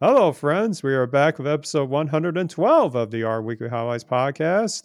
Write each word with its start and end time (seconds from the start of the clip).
Hello, 0.00 0.30
friends. 0.30 0.80
We 0.80 0.94
are 0.94 1.08
back 1.08 1.38
with 1.38 1.48
episode 1.48 1.90
112 1.90 2.94
of 2.94 3.10
the 3.10 3.24
R 3.24 3.42
Weekly 3.42 3.68
Highlights 3.68 4.04
podcast. 4.04 4.84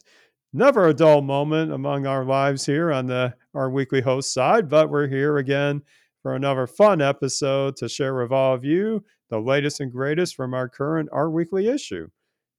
Never 0.53 0.87
a 0.87 0.93
dull 0.93 1.21
moment 1.21 1.71
among 1.71 2.07
our 2.07 2.25
lives 2.25 2.65
here 2.65 2.91
on 2.91 3.05
the 3.05 3.35
R 3.53 3.69
Weekly 3.69 4.01
host 4.01 4.33
side, 4.33 4.67
but 4.67 4.89
we're 4.89 5.05
here 5.05 5.37
again 5.37 5.83
for 6.23 6.33
another 6.33 6.65
fun 6.65 6.99
episode 6.99 7.75
to 7.75 7.87
share 7.87 8.15
with 8.15 8.31
all 8.31 8.55
of 8.55 8.65
you 8.65 9.05
the 9.29 9.37
latest 9.37 9.81
and 9.81 9.91
greatest 9.91 10.35
from 10.35 10.55
our 10.55 10.67
current 10.67 11.09
R 11.11 11.29
Weekly 11.29 11.67
issue. 11.67 12.07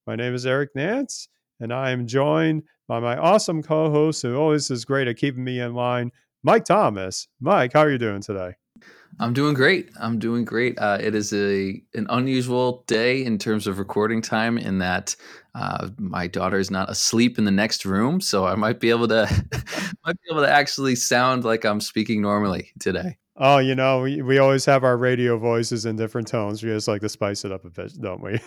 My 0.07 0.15
name 0.15 0.33
is 0.33 0.47
Eric 0.47 0.77
Nance, 0.77 1.27
and 1.59 1.75
I 1.75 1.91
am 1.91 2.07
joined 2.07 2.63
by 2.87 3.01
my 3.01 3.17
awesome 3.17 3.65
co-host 3.65 4.23
who 4.23 4.37
always 4.37 4.71
is 4.71 4.85
great 4.85 5.09
at 5.09 5.17
keeping 5.17 5.43
me 5.43 5.59
in 5.59 5.75
line, 5.75 6.13
Mike 6.45 6.67
Thomas. 6.67 7.27
Mike, 7.41 7.73
how 7.73 7.81
are 7.81 7.91
you 7.91 7.99
doing 7.99 8.23
today? 8.23 8.55
I'm 9.21 9.33
doing 9.33 9.55
great. 9.55 9.91
I'm 10.01 10.19
doing 10.19 10.45
great. 10.45 10.79
Uh, 10.79 10.99
it 11.01 11.15
is 11.15 11.33
a 11.33 11.83
an 11.95 12.07
unusual 12.11 12.85
day 12.87 13.25
in 13.25 13.39
terms 13.39 13.67
of 13.67 13.79
recording 13.79 14.23
time, 14.23 14.59
in 14.59 14.79
that 14.79 15.15
uh, 15.55 15.89
my 15.99 16.27
daughter 16.27 16.59
is 16.59 16.71
not 16.71 16.91
asleep 16.91 17.39
in 17.39 17.45
the 17.45 17.51
next 17.51 17.85
room, 17.85 18.21
so 18.21 18.47
I 18.47 18.55
might 18.55 18.81
be 18.81 18.91
able 18.91 19.09
to 19.09 19.27
might 20.05 20.21
be 20.23 20.29
able 20.31 20.43
to 20.43 20.51
actually 20.51 20.97
sound 20.97 21.45
like 21.45 21.65
I'm 21.65 21.81
speaking 21.81 22.23
normally 22.23 22.73
today. 22.81 23.19
Oh, 23.37 23.59
you 23.59 23.75
know, 23.75 24.03
we, 24.03 24.23
we 24.23 24.39
always 24.39 24.65
have 24.67 24.85
our 24.85 24.97
radio 24.97 25.37
voices 25.39 25.87
in 25.87 25.97
different 25.97 26.29
tones. 26.29 26.63
We 26.63 26.71
just 26.71 26.87
like 26.87 27.01
to 27.01 27.09
spice 27.09 27.45
it 27.45 27.51
up 27.51 27.65
a 27.65 27.71
bit, 27.71 27.93
don't 28.01 28.23
we? 28.23 28.39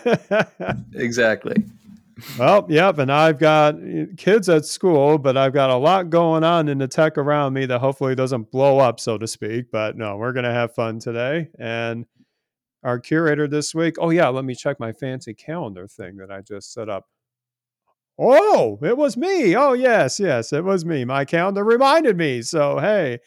exactly. 1.02 1.62
Well, 2.38 2.66
yep. 2.70 2.98
And 2.98 3.12
I've 3.12 3.40
got 3.40 3.76
eh, 3.76 4.06
kids 4.18 4.50
at 4.50 4.66
school, 4.66 5.18
but 5.18 5.38
I've 5.38 5.54
got 5.54 5.70
a 5.70 5.76
lot 5.76 6.10
going 6.10 6.44
on 6.44 6.68
in 6.68 6.78
the 6.80 6.88
tech 6.88 7.18
around 7.18 7.54
me 7.54 7.66
that 7.68 7.80
hopefully 7.80 8.16
doesn't 8.16 8.52
blow 8.52 8.80
up, 8.80 9.00
so 9.00 9.18
to 9.18 9.28
speak. 9.28 9.72
But 9.72 9.98
no, 9.98 10.18
we're 10.18 10.34
going 10.34 10.46
to 10.46 10.52
have 10.52 10.74
fun 10.74 11.00
today. 11.00 11.50
And 11.60 12.06
our 12.84 13.00
curator 13.00 13.48
this 13.48 13.76
week, 13.76 13.96
oh, 14.00 14.10
yeah, 14.10 14.30
let 14.30 14.46
me 14.46 14.56
check 14.56 14.80
my 14.80 14.94
fancy 14.94 15.34
calendar 15.34 15.88
thing 15.88 16.18
that 16.18 16.32
I 16.32 16.42
just 16.42 16.74
set 16.74 16.90
up. 16.90 17.06
Oh, 18.20 18.80
it 18.82 18.98
was 18.98 19.16
me. 19.16 19.56
Oh, 19.56 19.74
yes, 19.74 20.20
yes, 20.20 20.52
it 20.52 20.64
was 20.64 20.86
me. 20.86 21.06
My 21.06 21.24
calendar 21.24 21.64
reminded 21.64 22.18
me. 22.18 22.42
So, 22.42 22.80
hey, 22.80 23.20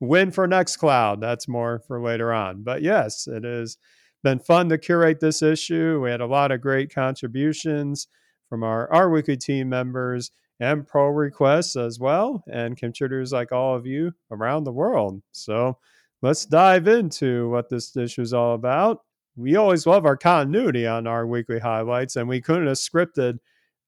win 0.00 0.30
for 0.30 0.48
Nextcloud. 0.48 1.20
That's 1.20 1.46
more 1.46 1.80
for 1.86 2.00
later 2.00 2.32
on. 2.32 2.62
But 2.62 2.80
yes, 2.80 3.26
it 3.26 3.44
has 3.44 3.76
been 4.22 4.38
fun 4.38 4.70
to 4.70 4.78
curate 4.78 5.20
this 5.20 5.42
issue. 5.42 6.00
We 6.02 6.10
had 6.10 6.22
a 6.22 6.26
lot 6.26 6.52
of 6.52 6.62
great 6.62 6.94
contributions 6.94 8.08
from 8.50 8.62
our 8.64 8.92
R 8.92 9.08
Weekly 9.08 9.38
team 9.38 9.70
members 9.70 10.32
and 10.58 10.86
pull 10.86 11.12
requests 11.12 11.76
as 11.76 11.98
well, 11.98 12.44
and 12.52 12.76
contributors 12.76 13.32
like 13.32 13.52
all 13.52 13.74
of 13.74 13.86
you 13.86 14.12
around 14.30 14.64
the 14.64 14.72
world. 14.72 15.22
So 15.32 15.78
let's 16.20 16.44
dive 16.44 16.86
into 16.86 17.48
what 17.48 17.70
this 17.70 17.96
issue 17.96 18.20
is 18.20 18.34
all 18.34 18.54
about. 18.54 18.98
We 19.36 19.56
always 19.56 19.86
love 19.86 20.04
our 20.04 20.18
continuity 20.18 20.86
on 20.86 21.06
R 21.06 21.26
Weekly 21.26 21.60
highlights, 21.60 22.16
and 22.16 22.28
we 22.28 22.42
couldn't 22.42 22.66
have 22.66 22.76
scripted 22.76 23.38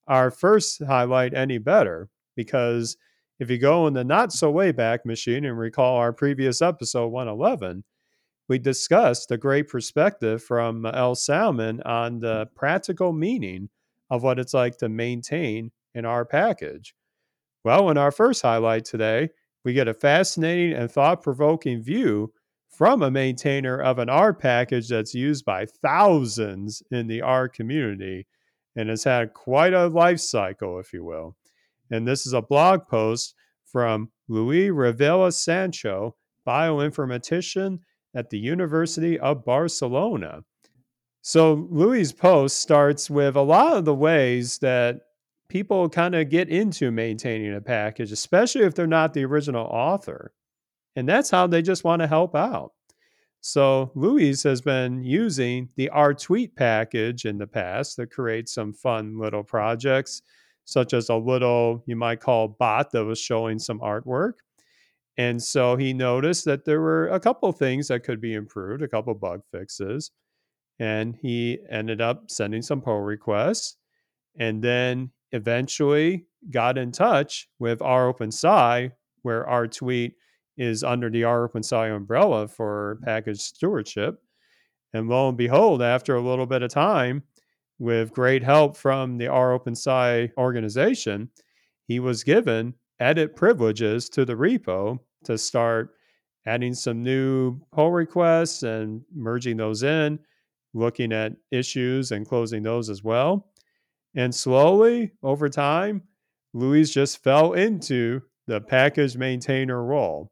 our 0.07 0.31
first 0.31 0.83
highlight 0.83 1.35
any 1.35 1.59
better 1.59 2.09
because 2.37 2.97
if 3.39 3.51
you 3.51 3.59
go 3.59 3.87
in 3.87 3.95
the 3.95 4.05
not 4.05 4.33
so 4.33 4.51
way 4.51 4.73
back 4.73 5.05
machine 5.05 5.45
and 5.45 5.59
recall 5.59 5.97
our 5.97 6.13
previous 6.13 6.63
episode 6.63 7.09
111, 7.09 7.85
we 8.49 8.59
discussed 8.59 9.31
a 9.31 9.37
great 9.37 9.69
perspective 9.69 10.43
from 10.43 10.83
Maëlle 10.83 11.17
Salmon 11.17 11.83
on 11.83 12.21
the 12.21 12.49
practical 12.55 13.13
meaning 13.13 13.69
of 14.13 14.23
what 14.23 14.39
it's 14.39 14.53
like 14.53 14.77
to 14.77 14.91
maintain 14.91 15.73
an 15.95 16.05
R 16.05 16.27
package. 16.27 16.95
Well, 17.65 17.89
in 17.89 17.97
our 17.97 18.11
first 18.13 18.43
highlight 18.43 18.85
today, 18.85 19.31
we 19.65 19.73
get 19.73 19.89
a 19.89 19.95
fascinating 19.95 20.75
and 20.75 20.91
thought 20.91 21.23
provoking 21.23 21.83
view 21.83 22.31
from 22.69 23.03
a 23.03 23.11
maintainer 23.11 23.81
of 23.81 23.99
an 23.99 24.11
R 24.11 24.35
package 24.35 24.91
that's 24.91 25.15
used 25.15 25.47
by 25.47 25.65
thousands 25.65 26.83
in 26.91 27.07
the 27.07 27.23
R 27.23 27.49
community 27.49 28.27
and 28.77 28.91
has 28.91 29.03
had 29.03 29.33
quite 29.33 29.73
a 29.73 29.87
life 29.87 30.21
cycle, 30.21 30.79
if 30.79 30.93
you 30.93 31.03
will. 31.05 31.35
And 31.91 32.07
this 32.07 32.27
is 32.27 32.35
a 32.35 32.43
blog 32.43 32.87
post 32.89 33.35
from 33.65 34.11
Luis 34.29 34.71
Revilla 34.71 35.33
Sancho, 35.33 36.17
bioinformatician 36.47 37.79
at 38.15 38.29
the 38.29 38.39
University 38.39 39.19
of 39.19 39.43
Barcelona. 39.43 40.45
So 41.25 41.69
Louis' 41.71 42.13
post 42.13 42.61
starts 42.61 43.09
with 43.09 43.37
a 43.37 43.43
lot 43.43 43.77
of 43.77 43.85
the 43.85 43.95
ways 43.95 44.59
that 44.59 45.03
people 45.49 45.89
kind 45.89 46.17
of 46.17 46.29
get 46.29 46.49
into 46.49 46.91
maintaining 46.91 47.55
a 47.55 47.61
package, 47.61 48.11
especially 48.11 48.63
if 48.63 48.75
they're 48.75 48.89
not 48.89 49.15
the 49.15 49.25
original 49.25 49.67
author. 49.67 50.33
And 50.97 51.09
that's 51.09 51.31
how 51.31 51.47
they 51.47 51.63
just 51.63 51.85
want 51.85 52.03
to 52.03 52.09
help 52.09 52.35
out. 52.35 52.73
So 53.41 53.93
Louis 53.95 54.43
has 54.43 54.61
been 54.61 55.05
using 55.05 55.69
the 55.77 55.91
RTweet 55.95 56.57
package 56.57 57.25
in 57.25 57.39
the 57.39 57.47
past 57.47 57.97
to 57.97 58.07
create 58.07 58.49
some 58.49 58.73
fun 58.73 59.17
little 59.17 59.45
projects, 59.45 60.23
such 60.65 60.93
as 60.93 61.09
a 61.09 61.17
little, 61.17 61.85
you 61.87 61.95
might 61.95 62.21
call 62.21 62.49
bot 62.49 62.91
that 62.91 63.05
was 63.05 63.21
showing 63.21 63.61
some 63.61 63.79
artwork. 63.79 64.35
And 65.19 65.41
so 65.41 65.77
he 65.77 65.93
noticed 65.93 66.45
that 66.47 66.65
there 66.65 66.81
were 66.81 67.09
a 67.09 67.21
couple 67.21 67.53
things 67.53 67.89
that 67.89 68.03
could 68.03 68.21
be 68.21 68.35
improved, 68.35 68.83
a 68.83 68.89
couple 68.89 69.15
bug 69.15 69.43
fixes 69.53 70.11
and 70.79 71.17
he 71.17 71.59
ended 71.71 72.01
up 72.01 72.31
sending 72.31 72.63
some 72.63 72.81
pull 72.81 73.01
requests 73.01 73.77
and 74.39 74.63
then 74.63 75.11
eventually 75.33 76.27
got 76.51 76.79
in 76.79 76.93
touch 76.93 77.49
with 77.59 77.81
rOpenSci, 77.81 78.91
where 79.23 79.45
rtweet 79.45 80.13
is 80.57 80.85
under 80.85 81.09
the 81.09 81.23
rOpenSci 81.23 81.95
umbrella 81.95 82.49
for 82.49 82.99
package 83.05 83.41
stewardship. 83.41 84.21
And 84.93 85.09
lo 85.09 85.29
and 85.29 85.39
behold, 85.39 85.83
after 85.83 86.17
a 86.17 86.21
little 86.21 86.47
bit 86.47 86.63
of 86.63 86.71
time, 86.71 87.23
with 87.79 88.13
great 88.13 88.43
help 88.43 88.77
from 88.77 89.19
the 89.19 89.27
rOpenSci 89.27 90.31
organization, 90.37 91.31
he 91.87 91.99
was 91.99 92.23
given 92.23 92.75
edit 93.01 93.35
privileges 93.35 94.09
to 94.11 94.25
the 94.25 94.35
repo 94.35 94.99
to 95.25 95.37
start 95.37 95.95
adding 96.47 96.75
some 96.75 97.03
new 97.03 97.61
pull 97.73 97.91
requests 97.91 98.63
and 98.63 99.03
merging 99.15 99.57
those 99.57 99.83
in 99.83 100.19
looking 100.75 101.13
at 101.13 101.33
issues 101.51 102.13
and 102.13 102.27
closing 102.27 102.63
those 102.63 102.89
as 102.89 103.03
well. 103.03 103.49
And 104.15 104.35
slowly 104.35 105.13
over 105.23 105.49
time, 105.49 106.03
Louis 106.55 106.91
just 106.91 107.23
fell 107.23 107.53
into 107.55 108.23
the 108.47 108.61
package 108.61 109.17
maintainer 109.17 109.83
role. 109.83 110.31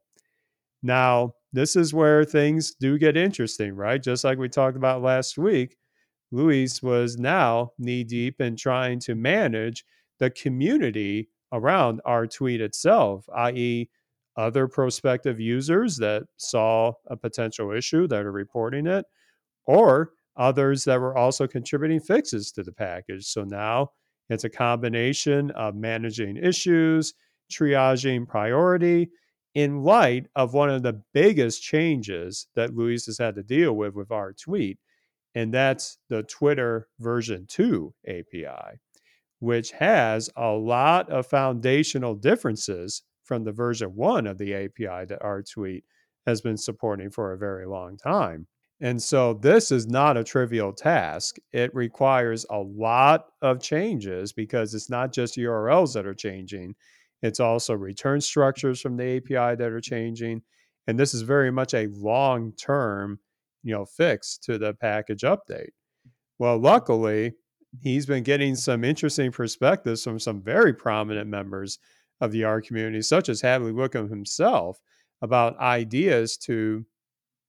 Now, 0.83 1.33
this 1.53 1.75
is 1.75 1.93
where 1.93 2.23
things 2.23 2.75
do 2.75 2.97
get 2.97 3.17
interesting, 3.17 3.75
right? 3.75 4.01
Just 4.01 4.23
like 4.23 4.37
we 4.37 4.49
talked 4.49 4.77
about 4.77 5.01
last 5.01 5.37
week, 5.37 5.77
Louis 6.31 6.81
was 6.81 7.17
now 7.17 7.71
knee 7.77 8.03
deep 8.03 8.39
in 8.39 8.55
trying 8.55 8.99
to 9.01 9.15
manage 9.15 9.83
the 10.19 10.29
community 10.29 11.29
around 11.51 11.99
rtweet 12.07 12.59
itself, 12.59 13.25
i.e., 13.35 13.89
other 14.37 14.67
prospective 14.67 15.39
users 15.41 15.97
that 15.97 16.23
saw 16.37 16.93
a 17.07 17.17
potential 17.17 17.71
issue 17.71 18.07
that 18.07 18.25
are 18.25 18.31
reporting 18.31 18.87
it, 18.87 19.05
or 19.65 20.13
others 20.37 20.83
that 20.85 20.99
were 20.99 21.17
also 21.17 21.47
contributing 21.47 21.99
fixes 21.99 22.51
to 22.53 22.63
the 22.63 22.71
package. 22.71 23.25
So 23.25 23.43
now 23.43 23.91
it's 24.29 24.43
a 24.43 24.49
combination 24.49 25.51
of 25.51 25.75
managing 25.75 26.37
issues, 26.37 27.13
triaging 27.51 28.27
priority 28.27 29.09
in 29.53 29.83
light 29.83 30.27
of 30.35 30.53
one 30.53 30.69
of 30.69 30.83
the 30.83 31.01
biggest 31.13 31.61
changes 31.61 32.47
that 32.55 32.73
Louis 32.73 33.05
has 33.05 33.17
had 33.17 33.35
to 33.35 33.43
deal 33.43 33.73
with 33.73 33.93
with 33.93 34.09
RTweet, 34.09 34.77
and 35.35 35.53
that's 35.53 35.97
the 36.09 36.23
Twitter 36.23 36.87
version 36.99 37.45
2 37.49 37.93
API, 38.07 38.79
which 39.39 39.71
has 39.71 40.29
a 40.37 40.51
lot 40.51 41.09
of 41.09 41.27
foundational 41.27 42.15
differences 42.15 43.03
from 43.23 43.43
the 43.43 43.51
version 43.51 43.89
1 43.89 44.27
of 44.27 44.37
the 44.37 44.53
API 44.53 45.05
that 45.05 45.21
RTweet 45.21 45.83
has 46.25 46.39
been 46.41 46.57
supporting 46.57 47.09
for 47.09 47.33
a 47.33 47.37
very 47.37 47.65
long 47.65 47.97
time. 47.97 48.47
And 48.81 49.01
so 49.01 49.35
this 49.35 49.71
is 49.71 49.87
not 49.87 50.17
a 50.17 50.23
trivial 50.23 50.73
task. 50.73 51.37
It 51.53 51.73
requires 51.75 52.45
a 52.49 52.57
lot 52.57 53.27
of 53.43 53.61
changes 53.61 54.33
because 54.33 54.73
it's 54.73 54.89
not 54.89 55.13
just 55.13 55.37
URLs 55.37 55.93
that 55.93 56.07
are 56.07 56.15
changing, 56.15 56.75
it's 57.21 57.39
also 57.39 57.75
return 57.75 58.19
structures 58.19 58.81
from 58.81 58.97
the 58.97 59.17
API 59.17 59.55
that 59.55 59.71
are 59.71 59.81
changing. 59.81 60.41
And 60.87 60.99
this 60.99 61.13
is 61.13 61.21
very 61.21 61.51
much 61.51 61.75
a 61.75 61.87
long 61.93 62.53
term, 62.53 63.19
you 63.63 63.73
know, 63.73 63.85
fix 63.85 64.39
to 64.39 64.57
the 64.57 64.73
package 64.73 65.21
update. 65.21 65.69
Well, 66.39 66.57
luckily, 66.57 67.33
he's 67.81 68.07
been 68.07 68.23
getting 68.23 68.55
some 68.55 68.83
interesting 68.83 69.31
perspectives 69.31 70.03
from 70.03 70.17
some 70.17 70.41
very 70.41 70.73
prominent 70.73 71.29
members 71.29 71.77
of 72.19 72.31
the 72.31 72.43
R 72.43 72.61
community, 72.61 73.03
such 73.03 73.29
as 73.29 73.41
Hadley 73.41 73.71
Wickham 73.71 74.09
himself, 74.09 74.81
about 75.21 75.59
ideas 75.59 76.37
to 76.37 76.83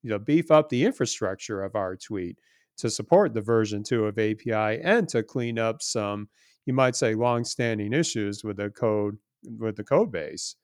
you 0.02 0.10
know, 0.10 0.18
beef 0.18 0.50
up 0.50 0.68
the 0.68 0.84
infrastructure 0.84 1.62
of 1.62 1.72
rtweet 1.72 2.36
to 2.78 2.90
support 2.90 3.34
the 3.34 3.40
version 3.40 3.82
2 3.82 4.06
of 4.06 4.18
API 4.18 4.80
and 4.82 5.08
to 5.08 5.22
clean 5.22 5.58
up 5.58 5.82
some, 5.82 6.28
you 6.66 6.72
might 6.72 6.96
say, 6.96 7.14
long-standing 7.14 7.92
issues 7.92 8.42
with 8.44 8.56
the 8.56 8.70
code 8.70 9.18
with 9.58 9.76
the 9.76 9.84
code 9.84 10.12
base. 10.12 10.56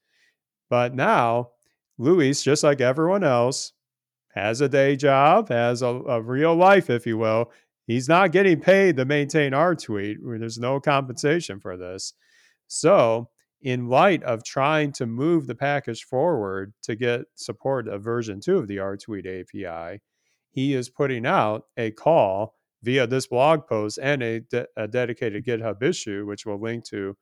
But 0.70 0.94
now, 0.94 1.50
luis 1.98 2.42
just 2.42 2.62
like 2.62 2.80
everyone 2.80 3.24
else, 3.24 3.72
has 4.34 4.60
a 4.60 4.68
day 4.68 4.94
job, 4.96 5.48
has 5.48 5.82
a, 5.82 5.86
a 5.86 6.22
real 6.22 6.54
life, 6.54 6.90
if 6.90 7.06
you 7.06 7.18
will. 7.18 7.50
he's 7.86 8.08
not 8.08 8.32
getting 8.32 8.60
paid 8.60 8.96
to 8.96 9.04
maintain 9.04 9.52
rtweet 9.52 10.16
There's 10.38 10.58
no 10.58 10.80
compensation 10.80 11.60
for 11.60 11.76
this. 11.76 12.12
So, 12.68 13.30
in 13.62 13.88
light 13.88 14.22
of 14.22 14.44
trying 14.44 14.92
to 14.92 15.06
move 15.06 15.46
the 15.46 15.54
package 15.54 16.04
forward 16.04 16.72
to 16.82 16.94
get 16.94 17.22
support 17.34 17.88
of 17.88 18.02
version 18.02 18.40
two 18.40 18.58
of 18.58 18.68
the 18.68 18.76
rtweet 18.76 19.26
API, 19.26 20.00
he 20.50 20.74
is 20.74 20.88
putting 20.88 21.26
out 21.26 21.64
a 21.76 21.90
call 21.90 22.54
via 22.82 23.06
this 23.06 23.26
blog 23.26 23.66
post 23.66 23.98
and 24.00 24.22
a, 24.22 24.40
de- 24.40 24.66
a 24.76 24.86
dedicated 24.86 25.44
GitHub 25.44 25.82
issue, 25.82 26.24
which 26.26 26.46
we'll 26.46 26.60
link 26.60 26.84
to 26.84 27.16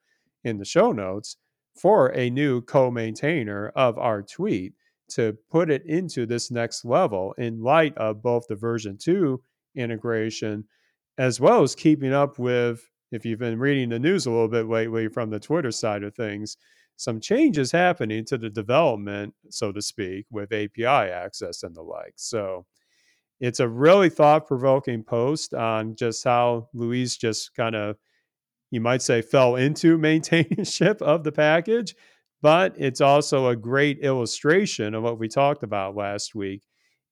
in 0.44 0.58
the 0.58 0.64
show 0.64 0.92
notes, 0.92 1.36
for 1.74 2.08
a 2.14 2.30
new 2.30 2.60
co 2.62 2.90
maintainer 2.90 3.68
of 3.70 3.96
rtweet 3.96 4.72
to 5.08 5.36
put 5.50 5.70
it 5.70 5.82
into 5.86 6.26
this 6.26 6.50
next 6.50 6.84
level 6.84 7.34
in 7.38 7.62
light 7.62 7.96
of 7.96 8.22
both 8.22 8.46
the 8.48 8.56
version 8.56 8.96
2 8.98 9.40
integration 9.76 10.64
as 11.18 11.40
well 11.40 11.62
as 11.62 11.74
keeping 11.74 12.12
up 12.12 12.38
with 12.38 12.90
if 13.12 13.24
you've 13.24 13.38
been 13.38 13.58
reading 13.58 13.88
the 13.90 13.98
news 13.98 14.26
a 14.26 14.30
little 14.30 14.48
bit 14.48 14.68
lately 14.68 15.08
from 15.08 15.30
the 15.30 15.40
Twitter 15.40 15.70
side 15.70 16.02
of 16.02 16.14
things, 16.14 16.56
some 16.96 17.20
changes 17.20 17.70
happening 17.70 18.24
to 18.24 18.38
the 18.38 18.50
development, 18.50 19.34
so 19.50 19.70
to 19.70 19.82
speak, 19.82 20.26
with 20.30 20.52
API 20.52 20.84
access 20.86 21.62
and 21.62 21.74
the 21.74 21.82
like. 21.82 22.14
So 22.16 22.66
it's 23.38 23.60
a 23.60 23.68
really 23.68 24.08
thought 24.08 24.46
provoking 24.46 25.02
post 25.02 25.52
on 25.52 25.94
just 25.94 26.24
how 26.24 26.68
Luis 26.72 27.16
just 27.16 27.54
kind 27.54 27.76
of, 27.76 27.96
you 28.70 28.80
might 28.80 29.02
say, 29.02 29.20
fell 29.22 29.56
into 29.56 29.98
maintainership 29.98 31.02
of 31.02 31.22
the 31.22 31.32
package. 31.32 31.94
But 32.42 32.74
it's 32.78 33.00
also 33.00 33.48
a 33.48 33.56
great 33.56 33.98
illustration 34.00 34.94
of 34.94 35.02
what 35.02 35.18
we 35.18 35.28
talked 35.28 35.62
about 35.62 35.96
last 35.96 36.34
week. 36.34 36.62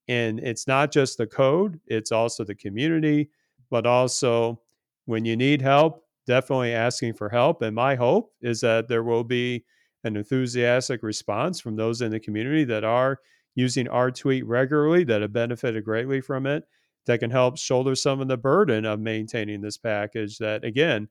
And 0.06 0.38
it's 0.38 0.66
not 0.66 0.92
just 0.92 1.18
the 1.18 1.26
code, 1.26 1.80
it's 1.86 2.12
also 2.12 2.44
the 2.44 2.54
community, 2.54 3.30
but 3.70 3.86
also 3.86 4.60
when 5.06 5.24
you 5.24 5.36
need 5.36 5.62
help, 5.62 6.04
definitely 6.26 6.72
asking 6.72 7.14
for 7.14 7.28
help. 7.28 7.62
And 7.62 7.74
my 7.74 7.94
hope 7.94 8.32
is 8.40 8.60
that 8.60 8.88
there 8.88 9.02
will 9.02 9.24
be 9.24 9.64
an 10.04 10.16
enthusiastic 10.16 11.02
response 11.02 11.60
from 11.60 11.76
those 11.76 12.02
in 12.02 12.10
the 12.10 12.20
community 12.20 12.64
that 12.64 12.84
are 12.84 13.18
using 13.54 13.86
rtweet 13.86 14.42
regularly, 14.44 15.04
that 15.04 15.22
have 15.22 15.32
benefited 15.32 15.84
greatly 15.84 16.20
from 16.20 16.46
it, 16.46 16.64
that 17.06 17.20
can 17.20 17.30
help 17.30 17.58
shoulder 17.58 17.94
some 17.94 18.20
of 18.20 18.28
the 18.28 18.36
burden 18.36 18.84
of 18.84 19.00
maintaining 19.00 19.60
this 19.60 19.78
package 19.78 20.38
that, 20.38 20.64
again, 20.64 21.08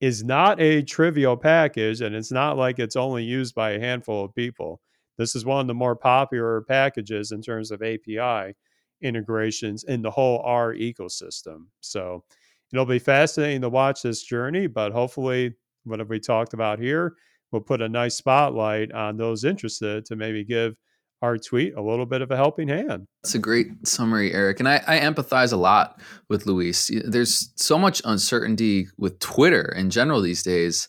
is 0.00 0.24
not 0.24 0.60
a 0.60 0.82
trivial 0.82 1.36
package. 1.36 2.00
And 2.00 2.14
it's 2.14 2.32
not 2.32 2.56
like 2.56 2.78
it's 2.78 2.96
only 2.96 3.24
used 3.24 3.54
by 3.54 3.72
a 3.72 3.80
handful 3.80 4.24
of 4.24 4.34
people. 4.34 4.80
This 5.18 5.36
is 5.36 5.44
one 5.44 5.60
of 5.60 5.66
the 5.66 5.74
more 5.74 5.94
popular 5.94 6.62
packages 6.62 7.32
in 7.32 7.42
terms 7.42 7.70
of 7.70 7.82
API 7.82 8.54
integrations 9.02 9.84
in 9.84 10.02
the 10.02 10.10
whole 10.10 10.40
R 10.44 10.74
ecosystem. 10.74 11.66
So, 11.80 12.24
it'll 12.72 12.86
be 12.86 12.98
fascinating 12.98 13.60
to 13.62 13.68
watch 13.68 14.02
this 14.02 14.22
journey, 14.22 14.66
but 14.66 14.92
hopefully, 14.92 15.54
what 15.84 15.98
have 15.98 16.08
we 16.08 16.20
talked 16.20 16.54
about 16.54 16.78
here 16.78 17.14
will 17.50 17.60
put 17.60 17.82
a 17.82 17.88
nice 17.88 18.16
spotlight 18.16 18.92
on 18.92 19.16
those 19.16 19.44
interested 19.44 20.04
to 20.06 20.16
maybe 20.16 20.44
give 20.44 20.74
rtweet 21.22 21.76
a 21.76 21.80
little 21.80 22.06
bit 22.06 22.20
of 22.20 22.30
a 22.30 22.36
helping 22.36 22.68
hand. 22.68 23.06
That's 23.22 23.34
a 23.34 23.38
great 23.38 23.86
summary, 23.86 24.32
Eric. 24.32 24.58
And 24.58 24.68
I, 24.68 24.82
I, 24.86 24.98
empathize 24.98 25.52
a 25.52 25.56
lot 25.56 26.00
with 26.28 26.46
Luis. 26.46 26.90
There's 27.04 27.52
so 27.54 27.78
much 27.78 28.02
uncertainty 28.04 28.88
with 28.98 29.20
Twitter 29.20 29.72
in 29.76 29.90
general 29.90 30.20
these 30.20 30.42
days. 30.42 30.88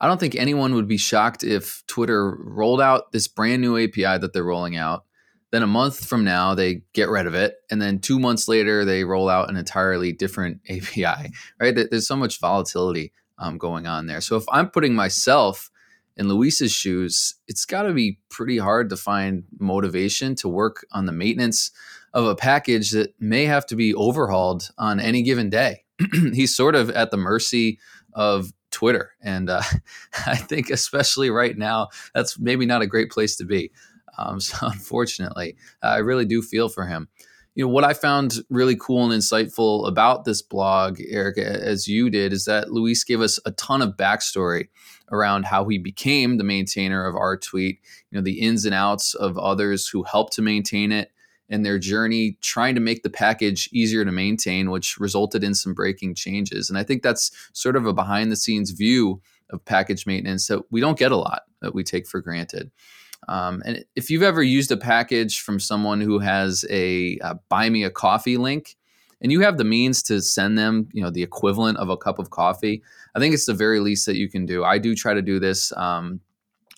I 0.00 0.06
don't 0.06 0.18
think 0.18 0.34
anyone 0.34 0.74
would 0.74 0.88
be 0.88 0.96
shocked 0.96 1.44
if 1.44 1.82
Twitter 1.86 2.34
rolled 2.38 2.80
out 2.80 3.12
this 3.12 3.28
brand 3.28 3.60
new 3.60 3.76
API 3.76 4.18
that 4.18 4.32
they're 4.32 4.42
rolling 4.42 4.76
out 4.76 5.04
then 5.54 5.62
a 5.62 5.68
month 5.68 6.04
from 6.04 6.24
now, 6.24 6.54
they 6.54 6.82
get 6.92 7.08
rid 7.08 7.26
of 7.26 7.34
it. 7.34 7.56
And 7.70 7.80
then 7.80 8.00
two 8.00 8.18
months 8.18 8.48
later, 8.48 8.84
they 8.84 9.04
roll 9.04 9.28
out 9.28 9.48
an 9.48 9.56
entirely 9.56 10.12
different 10.12 10.60
API, 10.68 11.30
right? 11.60 11.74
There's 11.74 12.08
so 12.08 12.16
much 12.16 12.40
volatility 12.40 13.12
um, 13.38 13.58
going 13.58 13.86
on 13.86 14.06
there. 14.06 14.20
So 14.20 14.36
if 14.36 14.44
I'm 14.50 14.68
putting 14.68 14.94
myself 14.94 15.70
in 16.16 16.28
Luis's 16.28 16.72
shoes, 16.72 17.36
it's 17.46 17.64
got 17.64 17.82
to 17.82 17.92
be 17.92 18.18
pretty 18.30 18.58
hard 18.58 18.90
to 18.90 18.96
find 18.96 19.44
motivation 19.58 20.34
to 20.36 20.48
work 20.48 20.86
on 20.92 21.06
the 21.06 21.12
maintenance 21.12 21.70
of 22.12 22.26
a 22.26 22.36
package 22.36 22.90
that 22.90 23.14
may 23.20 23.44
have 23.44 23.66
to 23.66 23.76
be 23.76 23.94
overhauled 23.94 24.70
on 24.78 25.00
any 25.00 25.22
given 25.22 25.50
day. 25.50 25.84
He's 26.32 26.54
sort 26.54 26.74
of 26.74 26.90
at 26.90 27.10
the 27.10 27.16
mercy 27.16 27.78
of 28.12 28.52
Twitter. 28.70 29.12
And 29.22 29.50
uh, 29.50 29.62
I 30.26 30.36
think, 30.36 30.70
especially 30.70 31.30
right 31.30 31.56
now, 31.56 31.88
that's 32.12 32.38
maybe 32.38 32.66
not 32.66 32.82
a 32.82 32.86
great 32.86 33.10
place 33.10 33.36
to 33.36 33.44
be. 33.44 33.70
Um, 34.18 34.40
so 34.40 34.66
unfortunately, 34.66 35.56
I 35.82 35.98
really 35.98 36.24
do 36.24 36.42
feel 36.42 36.68
for 36.68 36.86
him. 36.86 37.08
You 37.54 37.64
know 37.64 37.72
what 37.72 37.84
I 37.84 37.92
found 37.92 38.38
really 38.50 38.74
cool 38.74 39.04
and 39.04 39.12
insightful 39.12 39.86
about 39.86 40.24
this 40.24 40.42
blog, 40.42 41.00
Eric, 41.08 41.38
as 41.38 41.86
you 41.86 42.10
did, 42.10 42.32
is 42.32 42.46
that 42.46 42.72
Luis 42.72 43.04
gave 43.04 43.20
us 43.20 43.38
a 43.46 43.52
ton 43.52 43.80
of 43.80 43.96
backstory 43.96 44.68
around 45.12 45.44
how 45.44 45.64
he 45.68 45.78
became 45.78 46.36
the 46.36 46.42
maintainer 46.42 47.06
of 47.06 47.14
rtweet. 47.14 47.78
You 48.10 48.18
know 48.18 48.22
the 48.22 48.40
ins 48.40 48.64
and 48.64 48.74
outs 48.74 49.14
of 49.14 49.38
others 49.38 49.86
who 49.86 50.02
helped 50.02 50.32
to 50.32 50.42
maintain 50.42 50.90
it 50.90 51.12
and 51.48 51.64
their 51.64 51.78
journey 51.78 52.38
trying 52.40 52.74
to 52.74 52.80
make 52.80 53.02
the 53.02 53.10
package 53.10 53.68
easier 53.72 54.04
to 54.04 54.12
maintain, 54.12 54.70
which 54.70 54.98
resulted 54.98 55.44
in 55.44 55.54
some 55.54 55.74
breaking 55.74 56.14
changes. 56.14 56.68
And 56.68 56.78
I 56.78 56.82
think 56.82 57.02
that's 57.02 57.30
sort 57.52 57.76
of 57.76 57.86
a 57.86 57.92
behind 57.92 58.32
the 58.32 58.36
scenes 58.36 58.70
view 58.70 59.20
of 59.50 59.64
package 59.64 60.06
maintenance 60.06 60.48
that 60.48 60.62
we 60.70 60.80
don't 60.80 60.98
get 60.98 61.12
a 61.12 61.16
lot 61.16 61.42
that 61.60 61.74
we 61.74 61.84
take 61.84 62.06
for 62.06 62.20
granted. 62.20 62.70
Um, 63.28 63.62
and 63.64 63.84
if 63.96 64.10
you've 64.10 64.22
ever 64.22 64.42
used 64.42 64.70
a 64.70 64.76
package 64.76 65.40
from 65.40 65.58
someone 65.58 66.00
who 66.00 66.18
has 66.18 66.64
a, 66.70 67.18
a, 67.22 67.34
buy 67.48 67.70
me 67.70 67.84
a 67.84 67.90
coffee 67.90 68.36
link 68.36 68.76
and 69.20 69.32
you 69.32 69.40
have 69.40 69.56
the 69.56 69.64
means 69.64 70.02
to 70.04 70.20
send 70.20 70.58
them 70.58 70.88
you 70.92 71.02
know 71.02 71.10
the 71.10 71.22
equivalent 71.22 71.78
of 71.78 71.88
a 71.88 71.96
cup 71.96 72.18
of 72.18 72.30
coffee 72.30 72.82
i 73.14 73.18
think 73.18 73.32
it's 73.32 73.46
the 73.46 73.54
very 73.54 73.80
least 73.80 74.06
that 74.06 74.16
you 74.16 74.28
can 74.28 74.44
do 74.44 74.64
i 74.64 74.76
do 74.76 74.94
try 74.94 75.14
to 75.14 75.22
do 75.22 75.38
this 75.38 75.72
um, 75.76 76.20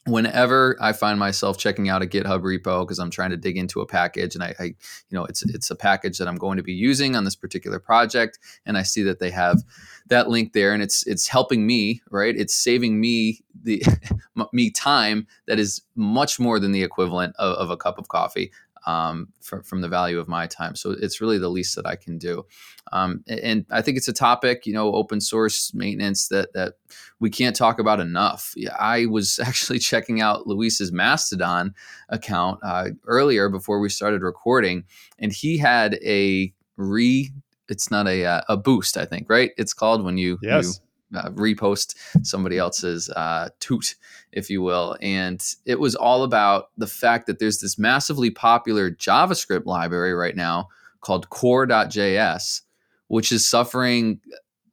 whenever 0.06 0.76
I 0.80 0.92
find 0.92 1.18
myself 1.18 1.58
checking 1.58 1.88
out 1.88 2.02
a 2.02 2.06
GitHub 2.06 2.42
repo 2.42 2.84
because 2.84 2.98
I'm 2.98 3.10
trying 3.10 3.30
to 3.30 3.36
dig 3.36 3.56
into 3.56 3.80
a 3.80 3.86
package 3.86 4.34
and 4.34 4.42
I, 4.42 4.54
I, 4.58 4.64
you 4.64 4.74
know, 5.12 5.24
it's 5.24 5.42
it's 5.42 5.70
a 5.70 5.76
package 5.76 6.18
that 6.18 6.28
I'm 6.28 6.36
going 6.36 6.56
to 6.56 6.62
be 6.62 6.72
using 6.72 7.16
on 7.16 7.24
this 7.24 7.36
particular 7.36 7.78
project, 7.78 8.38
and 8.64 8.78
I 8.78 8.82
see 8.82 9.02
that 9.02 9.18
they 9.18 9.30
have 9.30 9.62
that 10.06 10.28
link 10.28 10.52
there, 10.52 10.72
and 10.72 10.82
it's 10.82 11.06
it's 11.06 11.28
helping 11.28 11.66
me, 11.66 12.00
right? 12.10 12.36
It's 12.36 12.54
saving 12.54 13.00
me 13.00 13.40
the 13.66 13.84
me 14.52 14.70
time 14.70 15.26
that 15.46 15.58
is 15.58 15.82
much 15.94 16.40
more 16.40 16.58
than 16.58 16.72
the 16.72 16.82
equivalent 16.82 17.34
of, 17.38 17.54
of 17.56 17.70
a 17.70 17.76
cup 17.76 17.98
of 17.98 18.08
coffee 18.08 18.50
um, 18.86 19.28
from, 19.40 19.62
from 19.62 19.80
the 19.80 19.88
value 19.88 20.18
of 20.18 20.28
my 20.28 20.46
time. 20.46 20.76
So 20.76 20.92
it's 20.92 21.20
really 21.20 21.38
the 21.38 21.48
least 21.48 21.74
that 21.76 21.86
I 21.86 21.96
can 21.96 22.18
do. 22.18 22.46
Um, 22.92 23.24
and 23.26 23.66
I 23.70 23.82
think 23.82 23.96
it's 23.96 24.08
a 24.08 24.12
topic, 24.12 24.64
you 24.64 24.72
know, 24.72 24.94
open 24.94 25.20
source 25.20 25.74
maintenance 25.74 26.28
that 26.28 26.52
that 26.54 26.74
we 27.18 27.30
can't 27.30 27.56
talk 27.56 27.80
about 27.80 27.98
enough. 27.98 28.54
I 28.78 29.06
was 29.06 29.38
actually 29.44 29.80
checking 29.80 30.20
out 30.20 30.46
Luis's 30.46 30.92
Mastodon 30.92 31.74
account 32.08 32.60
uh, 32.62 32.90
earlier 33.06 33.48
before 33.48 33.80
we 33.80 33.88
started 33.88 34.22
recording, 34.22 34.84
and 35.18 35.32
he 35.32 35.58
had 35.58 35.98
a 36.04 36.52
re. 36.76 37.30
It's 37.68 37.90
not 37.90 38.06
a 38.06 38.24
uh, 38.24 38.42
a 38.48 38.56
boost, 38.56 38.96
I 38.96 39.04
think, 39.04 39.28
right? 39.28 39.50
It's 39.58 39.74
called 39.74 40.04
when 40.04 40.16
you 40.16 40.38
yes. 40.40 40.64
you 40.80 40.85
uh, 41.14 41.30
repost 41.30 41.94
somebody 42.22 42.58
else's 42.58 43.08
uh, 43.10 43.48
toot, 43.60 43.94
if 44.32 44.50
you 44.50 44.62
will. 44.62 44.96
And 45.00 45.44
it 45.64 45.78
was 45.78 45.94
all 45.94 46.22
about 46.22 46.70
the 46.76 46.86
fact 46.86 47.26
that 47.26 47.38
there's 47.38 47.60
this 47.60 47.78
massively 47.78 48.30
popular 48.30 48.90
JavaScript 48.90 49.66
library 49.66 50.14
right 50.14 50.36
now 50.36 50.68
called 51.00 51.30
core-js, 51.30 52.62
which 53.08 53.30
is 53.30 53.46
suffering 53.46 54.20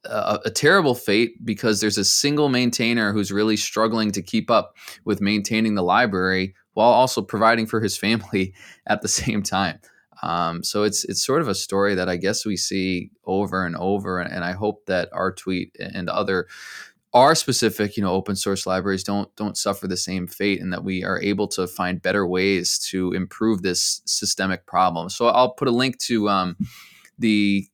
a, 0.04 0.40
a, 0.46 0.50
terrible 0.50 0.94
fate 0.94 1.44
because 1.44 1.80
there's 1.80 1.98
a 1.98 2.04
single 2.04 2.48
maintainer 2.48 3.12
who's 3.12 3.32
really 3.32 3.56
struggling 3.56 4.10
to 4.12 4.22
keep 4.22 4.50
up 4.50 4.76
with 5.04 5.20
maintaining 5.20 5.74
the 5.74 5.82
library 5.82 6.54
while 6.74 6.90
also 6.90 7.22
providing 7.22 7.66
for 7.66 7.80
his 7.80 7.96
family 8.04 8.52
at 8.86 9.02
the 9.02 9.08
same 9.08 9.42
time. 9.42 9.78
Um, 10.24 10.62
so 10.62 10.84
it's 10.84 11.04
it's 11.04 11.22
sort 11.22 11.42
of 11.42 11.48
a 11.48 11.54
story 11.54 11.94
that 11.94 12.08
I 12.08 12.16
guess 12.16 12.46
we 12.46 12.56
see 12.56 13.10
over 13.26 13.66
and 13.66 13.76
over, 13.76 14.18
and, 14.18 14.42
I 14.44 14.52
hope 14.52 14.86
that 14.86 15.12
rtweet 15.12 15.72
and 15.78 16.08
other 16.08 16.46
our 17.12 17.34
specific 17.34 17.96
you 17.96 18.02
know 18.02 18.10
open 18.10 18.34
source 18.34 18.66
libraries 18.66 19.04
don't 19.04 19.34
don't 19.36 19.56
suffer 19.56 19.86
the 19.86 19.96
same 19.96 20.26
fate 20.26 20.60
and 20.60 20.72
that 20.72 20.82
we 20.82 21.04
are 21.04 21.20
able 21.22 21.46
to 21.48 21.66
find 21.66 22.02
better 22.02 22.26
ways 22.26 22.78
to 22.90 23.12
improve 23.12 23.62
this 23.62 24.02
systemic 24.06 24.66
problem. 24.66 25.08
So 25.10 25.26
i'll 25.28 25.52
put 25.52 25.68
a 25.68 25.72
link 25.72 25.98
to 26.00 26.28
um, 26.28 26.56
the 27.18 27.66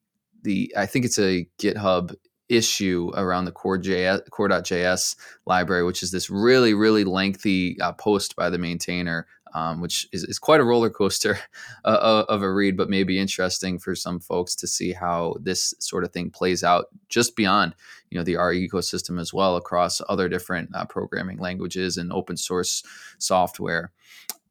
the 0.42 0.72
i 0.76 0.86
think 0.86 1.04
it's 1.04 1.18
a 1.18 1.46
github 1.58 2.14
issue 2.48 3.12
around 3.14 3.44
the 3.44 3.52
core-js, 3.52 4.28
core-js 4.30 5.14
library 5.46 5.84
which 5.84 6.02
is 6.02 6.10
this 6.10 6.28
really 6.28 6.74
really 6.74 7.04
lengthy 7.04 7.80
uh, 7.80 7.92
post 7.92 8.34
by 8.34 8.50
the 8.50 8.58
maintainer 8.58 9.26
um, 9.54 9.80
which 9.80 10.08
is, 10.12 10.24
is, 10.24 10.38
quite 10.38 10.60
a 10.60 10.64
roller 10.64 10.90
coaster 10.90 11.38
uh, 11.84 12.24
of 12.28 12.42
a 12.42 12.52
read, 12.52 12.76
but 12.76 12.90
maybe 12.90 13.18
interesting 13.18 13.78
for 13.78 13.94
some 13.94 14.20
folks 14.20 14.54
to 14.56 14.66
see 14.66 14.92
how 14.92 15.36
this 15.40 15.74
sort 15.78 16.04
of 16.04 16.12
thing 16.12 16.30
plays 16.30 16.62
out 16.62 16.86
just 17.08 17.36
beyond, 17.36 17.74
you 18.10 18.18
know, 18.18 18.24
the 18.24 18.36
R 18.36 18.52
ecosystem 18.52 19.20
as 19.20 19.32
well 19.32 19.56
across 19.56 20.00
other 20.08 20.28
different 20.28 20.70
uh, 20.74 20.84
programming 20.84 21.38
languages 21.38 21.96
and 21.96 22.12
open 22.12 22.36
source 22.36 22.82
software. 23.18 23.92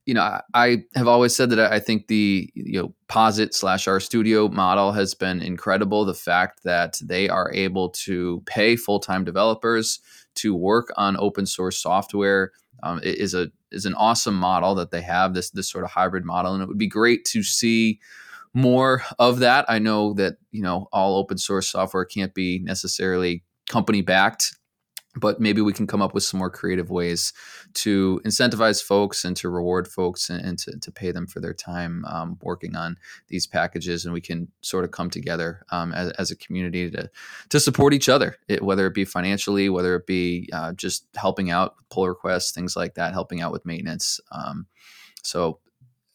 You 0.05 0.15
know, 0.15 0.21
I, 0.21 0.41
I 0.53 0.83
have 0.95 1.07
always 1.07 1.35
said 1.35 1.51
that 1.51 1.71
I 1.71 1.79
think 1.79 2.07
the 2.07 2.49
you 2.55 2.81
know 2.81 2.93
Posit 3.07 3.53
slash 3.53 3.85
RStudio 3.85 4.51
model 4.51 4.91
has 4.91 5.13
been 5.13 5.41
incredible. 5.41 6.03
The 6.03 6.15
fact 6.15 6.63
that 6.63 6.99
they 7.03 7.29
are 7.29 7.51
able 7.53 7.89
to 7.89 8.41
pay 8.45 8.75
full 8.75 8.99
time 8.99 9.23
developers 9.23 9.99
to 10.35 10.55
work 10.55 10.91
on 10.95 11.17
open 11.17 11.45
source 11.45 11.77
software 11.77 12.51
um, 12.83 12.99
is 13.03 13.33
a 13.33 13.51
is 13.71 13.85
an 13.85 13.93
awesome 13.95 14.35
model 14.35 14.75
that 14.75 14.91
they 14.91 15.01
have 15.01 15.33
this 15.33 15.49
this 15.51 15.69
sort 15.69 15.83
of 15.83 15.91
hybrid 15.91 16.25
model, 16.25 16.53
and 16.53 16.61
it 16.63 16.67
would 16.67 16.77
be 16.77 16.87
great 16.87 17.25
to 17.25 17.43
see 17.43 17.99
more 18.53 19.03
of 19.17 19.39
that. 19.39 19.65
I 19.67 19.79
know 19.79 20.13
that 20.13 20.37
you 20.51 20.61
know 20.61 20.87
all 20.91 21.17
open 21.17 21.37
source 21.37 21.69
software 21.69 22.05
can't 22.05 22.33
be 22.33 22.59
necessarily 22.59 23.43
company 23.69 24.01
backed 24.01 24.55
but 25.19 25.39
maybe 25.39 25.61
we 25.61 25.73
can 25.73 25.87
come 25.87 26.01
up 26.01 26.13
with 26.13 26.23
some 26.23 26.37
more 26.37 26.49
creative 26.49 26.89
ways 26.89 27.33
to 27.73 28.21
incentivize 28.25 28.83
folks 28.83 29.23
and 29.23 29.35
to 29.37 29.49
reward 29.49 29.87
folks 29.87 30.29
and, 30.29 30.43
and 30.43 30.59
to, 30.59 30.77
to 30.79 30.91
pay 30.91 31.11
them 31.11 31.27
for 31.27 31.39
their 31.39 31.53
time 31.53 32.05
um, 32.05 32.37
working 32.41 32.75
on 32.75 32.97
these 33.27 33.45
packages 33.45 34.05
and 34.05 34.13
we 34.13 34.21
can 34.21 34.47
sort 34.61 34.83
of 34.83 34.91
come 34.91 35.09
together 35.09 35.63
um, 35.71 35.93
as, 35.93 36.11
as, 36.11 36.31
a 36.31 36.35
community 36.35 36.89
to, 36.89 37.09
to 37.49 37.59
support 37.59 37.93
each 37.93 38.09
other 38.09 38.37
it, 38.47 38.63
whether 38.63 38.87
it 38.87 38.93
be 38.93 39.05
financially 39.05 39.69
whether 39.69 39.95
it 39.95 40.07
be 40.07 40.49
uh, 40.53 40.73
just 40.73 41.05
helping 41.15 41.49
out 41.51 41.75
with 41.77 41.89
pull 41.89 42.07
requests 42.07 42.51
things 42.51 42.75
like 42.75 42.95
that 42.95 43.13
helping 43.13 43.41
out 43.41 43.51
with 43.51 43.65
maintenance 43.65 44.19
um, 44.31 44.65
so 45.23 45.59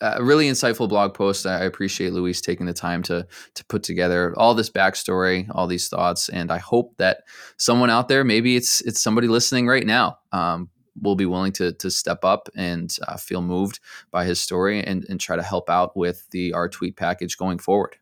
a 0.01 0.23
really 0.23 0.49
insightful 0.49 0.89
blog 0.89 1.15
post. 1.15 1.47
I 1.47 1.65
appreciate 1.65 2.13
Luis 2.13 2.41
taking 2.41 2.67
the 2.67 2.73
time 2.73 3.03
to 3.05 3.27
to 3.55 3.65
put 3.67 3.83
together 3.83 4.35
all 4.37 4.55
this 4.55 4.71
backstory, 4.71 5.47
all 5.51 5.67
these 5.67 5.89
thoughts, 5.89 6.29
and 6.29 6.51
I 6.51 6.59
hope 6.59 6.97
that 6.99 7.23
someone 7.57 7.91
out 7.91 8.09
there, 8.09 8.25
maybe 8.25 8.57
it's 8.57 8.81
it's 8.83 9.01
somebody 9.01 9.29
listening 9.29 9.67
right 9.67 9.87
now, 9.87 10.19
um, 10.33 10.69
will 11.01 11.17
be 11.17 11.27
willing 11.27 11.53
to 11.53 11.73
to 11.73 11.91
step 11.91 12.25
up 12.25 12.49
and 12.57 12.95
uh, 13.07 13.17
feel 13.17 13.43
moved 13.43 13.81
by 14.11 14.25
his 14.25 14.41
story 14.41 14.83
and 14.83 15.05
and 15.09 15.21
try 15.21 15.37
to 15.37 15.43
help 15.43 15.71
out 15.71 15.97
with 15.97 16.29
the 16.31 16.53
rtweet 16.53 16.97
package 16.97 17.37
going 17.37 17.59
forward. 17.59 17.97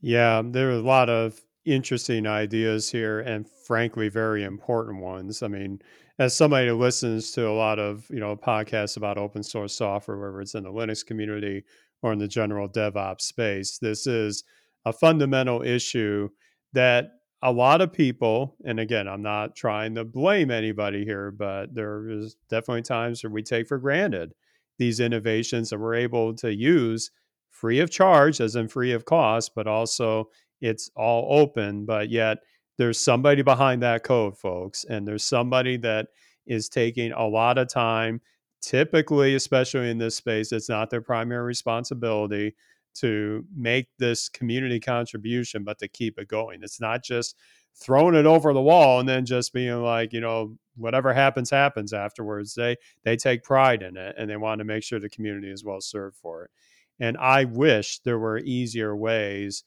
Yeah, 0.00 0.42
there 0.44 0.68
are 0.68 0.74
a 0.74 0.80
lot 0.80 1.08
of 1.10 1.40
interesting 1.64 2.26
ideas 2.26 2.90
here, 2.90 3.20
and 3.20 3.46
frankly, 3.66 4.08
very 4.08 4.44
important 4.44 5.02
ones. 5.02 5.42
I 5.42 5.48
mean, 5.48 5.80
as 6.20 6.36
somebody 6.36 6.68
who 6.68 6.76
listens 6.76 7.32
to 7.32 7.48
a 7.48 7.50
lot 7.50 7.78
of 7.78 8.06
you 8.10 8.20
know 8.20 8.36
podcasts 8.36 8.98
about 8.98 9.16
open 9.18 9.42
source 9.42 9.74
software, 9.74 10.18
whether 10.18 10.40
it's 10.42 10.54
in 10.54 10.62
the 10.62 10.70
Linux 10.70 11.04
community 11.04 11.64
or 12.02 12.12
in 12.12 12.18
the 12.18 12.28
general 12.28 12.68
DevOps 12.68 13.22
space, 13.22 13.78
this 13.78 14.06
is 14.06 14.44
a 14.84 14.92
fundamental 14.92 15.62
issue 15.62 16.28
that 16.74 17.12
a 17.42 17.50
lot 17.50 17.80
of 17.80 17.90
people, 17.90 18.54
and 18.66 18.78
again, 18.78 19.08
I'm 19.08 19.22
not 19.22 19.56
trying 19.56 19.94
to 19.94 20.04
blame 20.04 20.50
anybody 20.50 21.06
here, 21.06 21.30
but 21.30 21.74
there 21.74 22.10
is 22.10 22.36
definitely 22.50 22.82
times 22.82 23.24
where 23.24 23.32
we 23.32 23.42
take 23.42 23.66
for 23.66 23.78
granted 23.78 24.34
these 24.78 25.00
innovations 25.00 25.70
that 25.70 25.78
we're 25.78 25.94
able 25.94 26.34
to 26.34 26.54
use 26.54 27.10
free 27.48 27.80
of 27.80 27.90
charge, 27.90 28.42
as 28.42 28.56
in 28.56 28.68
free 28.68 28.92
of 28.92 29.06
cost, 29.06 29.52
but 29.54 29.66
also 29.66 30.28
it's 30.60 30.90
all 30.94 31.40
open, 31.40 31.86
but 31.86 32.10
yet 32.10 32.38
there's 32.80 32.98
somebody 32.98 33.42
behind 33.42 33.82
that 33.82 34.02
code, 34.04 34.38
folks, 34.38 34.84
and 34.84 35.06
there's 35.06 35.22
somebody 35.22 35.76
that 35.76 36.08
is 36.46 36.70
taking 36.70 37.12
a 37.12 37.26
lot 37.26 37.58
of 37.58 37.68
time. 37.68 38.22
Typically, 38.62 39.34
especially 39.34 39.90
in 39.90 39.98
this 39.98 40.16
space, 40.16 40.50
it's 40.50 40.70
not 40.70 40.88
their 40.88 41.02
primary 41.02 41.44
responsibility 41.44 42.54
to 42.94 43.44
make 43.54 43.88
this 43.98 44.30
community 44.30 44.80
contribution, 44.80 45.62
but 45.62 45.78
to 45.78 45.88
keep 45.88 46.18
it 46.18 46.28
going. 46.28 46.60
It's 46.62 46.80
not 46.80 47.04
just 47.04 47.36
throwing 47.74 48.14
it 48.14 48.24
over 48.24 48.54
the 48.54 48.62
wall 48.62 48.98
and 48.98 49.06
then 49.06 49.26
just 49.26 49.52
being 49.52 49.82
like, 49.82 50.14
you 50.14 50.22
know, 50.22 50.56
whatever 50.74 51.12
happens, 51.12 51.50
happens 51.50 51.92
afterwards. 51.92 52.54
They 52.54 52.78
they 53.04 53.14
take 53.14 53.42
pride 53.42 53.82
in 53.82 53.98
it 53.98 54.14
and 54.16 54.30
they 54.30 54.38
want 54.38 54.60
to 54.60 54.64
make 54.64 54.84
sure 54.84 54.98
the 54.98 55.10
community 55.10 55.50
is 55.50 55.62
well 55.62 55.82
served 55.82 56.16
for 56.16 56.44
it. 56.44 56.50
And 56.98 57.18
I 57.18 57.44
wish 57.44 57.98
there 57.98 58.18
were 58.18 58.38
easier 58.38 58.96
ways 58.96 59.64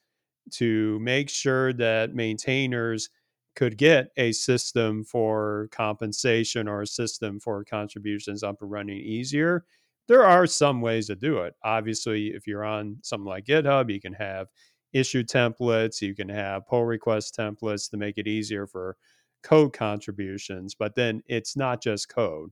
to 0.52 1.00
make 1.00 1.30
sure 1.30 1.74
that 1.74 2.14
maintainers 2.16 3.10
could 3.56 3.78
get 3.78 4.12
a 4.18 4.32
system 4.32 5.04
for 5.04 5.68
compensation 5.72 6.68
or 6.68 6.82
a 6.82 6.88
system 6.88 7.40
for 7.40 7.64
contributions 7.64 8.44
up 8.44 8.62
and 8.62 8.72
running 8.72 8.98
easier. 8.98 9.66
There 10.08 10.24
are 10.26 10.48
some 10.48 10.82
ways 10.82 11.08
to 11.08 11.16
do 11.16 11.40
it. 11.40 11.56
Obviously, 11.64 12.28
if 12.30 12.48
you're 12.48 12.64
on 12.66 12.98
something 13.04 13.28
like 13.28 13.46
GitHub, 13.46 13.92
you 13.92 14.02
can 14.02 14.14
have 14.14 14.48
issue 14.92 15.24
templates, 15.24 16.02
you 16.02 16.16
can 16.16 16.30
have 16.30 16.68
pull 16.68 16.86
request 16.86 17.36
templates 17.38 17.90
to 17.92 17.98
make 17.98 18.18
it 18.18 18.28
easier 18.28 18.68
for 18.68 18.98
code 19.44 19.74
contributions. 19.74 20.76
But 20.76 20.96
then 20.96 21.22
it's 21.28 21.56
not 21.56 21.82
just 21.82 22.10
code. 22.10 22.52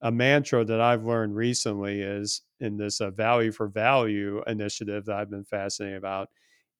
A 0.00 0.12
mantra 0.12 0.64
that 0.64 0.80
I've 0.80 1.04
learned 1.04 1.34
recently 1.36 2.00
is 2.02 2.42
in 2.60 2.76
this 2.76 3.00
uh, 3.00 3.10
value 3.10 3.50
for 3.52 3.68
value 3.68 4.42
initiative 4.46 5.06
that 5.06 5.16
I've 5.16 5.30
been 5.30 5.44
fascinated 5.44 5.98
about 5.98 6.30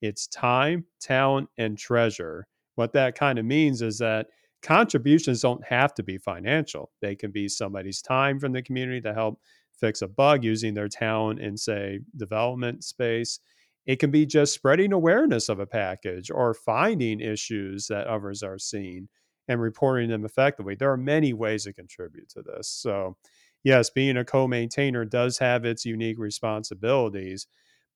it's 0.01 0.27
time, 0.27 0.85
talent, 1.01 1.49
and 1.59 1.77
treasure. 1.79 2.47
What 2.77 2.93
that 2.93 3.15
kind 3.17 3.39
of 3.39 3.45
means 3.45 3.83
is 3.83 3.99
that 3.99 4.29
contributions 4.63 5.43
don't 5.43 5.65
have 5.65 5.95
to 5.95 6.03
be 6.03 6.19
financial. 6.19 6.91
They 7.01 7.17
can 7.17 7.31
be 7.31 7.49
somebody's 7.49 8.03
time 8.03 8.39
from 8.39 8.53
the 8.53 8.63
community 8.63 9.01
to 9.03 9.15
help 9.15 9.41
fix 9.79 10.03
a 10.03 10.09
bug 10.09 10.45
using 10.45 10.75
their 10.75 10.89
talent 10.89 11.41
in, 11.41 11.57
say, 11.57 12.01
development 12.17 12.85
space. 12.85 13.41
It 13.87 13.97
can 14.01 14.11
be 14.11 14.27
just 14.27 14.53
spreading 14.53 14.93
awareness 14.93 15.49
of 15.49 15.61
a 15.61 15.67
package 15.67 16.31
or 16.31 16.53
finding 16.55 17.21
issues 17.21 17.87
that 17.87 18.07
others 18.07 18.43
are 18.43 18.59
seeing 18.59 19.09
and 19.49 19.61
reporting 19.61 20.11
them 20.11 20.25
effectively. 20.25 20.75
There 20.75 20.93
are 20.93 20.97
many 20.99 21.33
ways 21.33 21.65
to 21.65 21.73
contribute 21.73 22.29
to 22.31 22.43
this. 22.43 22.69
So, 22.69 23.17
yes, 23.65 23.89
being 23.91 24.17
a 24.19 24.25
co 24.25 24.47
maintainer 24.47 25.05
does 25.05 25.39
have 25.39 25.65
its 25.65 25.87
unique 25.87 26.19
responsibilities, 26.19 27.47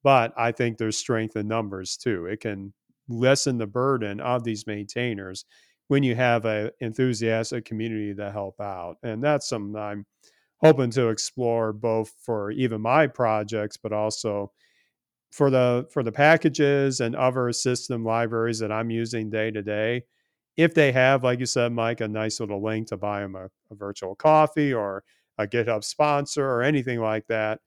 but 0.03 0.33
I 0.37 0.53
think 0.53 0.79
there's 0.79 0.99
strength 0.99 1.37
in 1.37 1.49
numbers 1.49 1.97
too. 1.97 2.27
It 2.27 2.41
can 2.41 2.73
lessen 3.09 3.59
the 3.59 3.67
burden 3.67 4.21
of 4.21 4.45
these 4.45 4.67
maintainers 4.67 5.45
when 5.89 6.03
you 6.03 6.15
have 6.15 6.45
an 6.45 6.71
enthusiastic 6.81 7.65
community 7.65 8.15
to 8.15 8.31
help 8.31 8.61
out. 8.61 8.97
And 9.03 9.23
that's 9.23 9.49
something 9.49 9.81
I'm 9.81 10.07
hoping 10.59 10.91
to 10.93 11.09
explore 11.09 11.73
both 11.73 12.13
for 12.25 12.51
even 12.53 12.81
my 12.81 13.07
projects, 13.07 13.77
but 13.77 13.93
also 13.93 14.53
for 15.33 15.51
the 15.51 15.87
for 15.93 16.03
the 16.03 16.13
packages 16.13 17.01
and 17.01 17.17
other 17.17 17.53
system 17.53 18.05
libraries 18.05 18.59
that 18.61 18.73
I'm 18.73 18.91
using 18.91 19.31
day 19.31 19.51
to 19.51 19.63
day. 19.63 20.05
If 20.57 20.75
they 20.75 20.93
have, 20.93 21.25
like 21.25 21.41
you 21.41 21.47
said, 21.47 21.73
Mike, 21.73 22.01
a 22.03 22.09
nice 22.09 22.39
little 22.39 22.63
link 22.63 22.89
to 22.89 22.97
buy 22.99 23.21
them 23.21 23.35
a, 23.37 23.47
a 23.71 23.75
virtual 23.75 24.15
coffee 24.15 24.73
or 24.75 25.03
a 25.39 25.47
GitHub 25.47 25.83
sponsor 25.85 26.47
or 26.47 26.63
anything 26.63 27.01
like 27.01 27.27
that, 27.29 27.61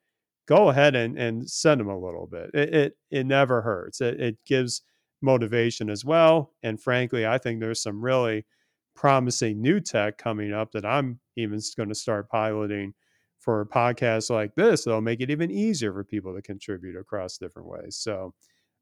go 0.47 0.69
ahead 0.69 0.95
and, 0.95 1.17
and 1.17 1.49
send 1.49 1.79
them 1.79 1.89
a 1.89 1.99
little 1.99 2.27
bit. 2.27 2.51
It, 2.53 2.75
it, 2.75 2.97
it 3.11 3.25
never 3.25 3.61
hurts. 3.61 4.01
It, 4.01 4.19
it 4.19 4.37
gives 4.45 4.81
motivation 5.21 5.89
as 5.89 6.05
well. 6.05 6.53
And 6.63 6.81
frankly, 6.81 7.25
I 7.25 7.37
think 7.37 7.59
there's 7.59 7.81
some 7.81 8.03
really 8.03 8.45
promising 8.95 9.61
new 9.61 9.79
tech 9.79 10.17
coming 10.17 10.53
up 10.53 10.71
that 10.71 10.85
I'm 10.85 11.19
even 11.35 11.59
going 11.75 11.89
to 11.89 11.95
start 11.95 12.29
piloting 12.29 12.93
for 13.39 13.65
podcasts 13.65 14.29
like 14.29 14.55
this 14.55 14.83
that'll 14.83 15.01
make 15.01 15.21
it 15.21 15.29
even 15.29 15.51
easier 15.51 15.93
for 15.93 16.03
people 16.03 16.33
to 16.33 16.41
contribute 16.41 16.95
across 16.95 17.37
different 17.37 17.67
ways. 17.67 17.97
So 17.97 18.33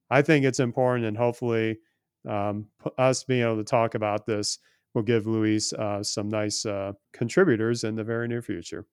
I 0.09 0.21
think 0.21 0.45
it's 0.45 0.59
important, 0.59 1.05
and 1.05 1.17
hopefully, 1.17 1.79
um, 2.27 2.67
us 2.97 3.23
being 3.23 3.41
able 3.41 3.57
to 3.57 3.63
talk 3.63 3.95
about 3.95 4.25
this 4.25 4.59
will 4.93 5.01
give 5.01 5.27
Luis 5.27 5.73
uh, 5.73 6.03
some 6.03 6.29
nice 6.29 6.65
uh, 6.65 6.93
contributors 7.11 7.83
in 7.83 7.95
the 7.95 8.03
very 8.03 8.27
near 8.27 8.41
future. 8.41 8.85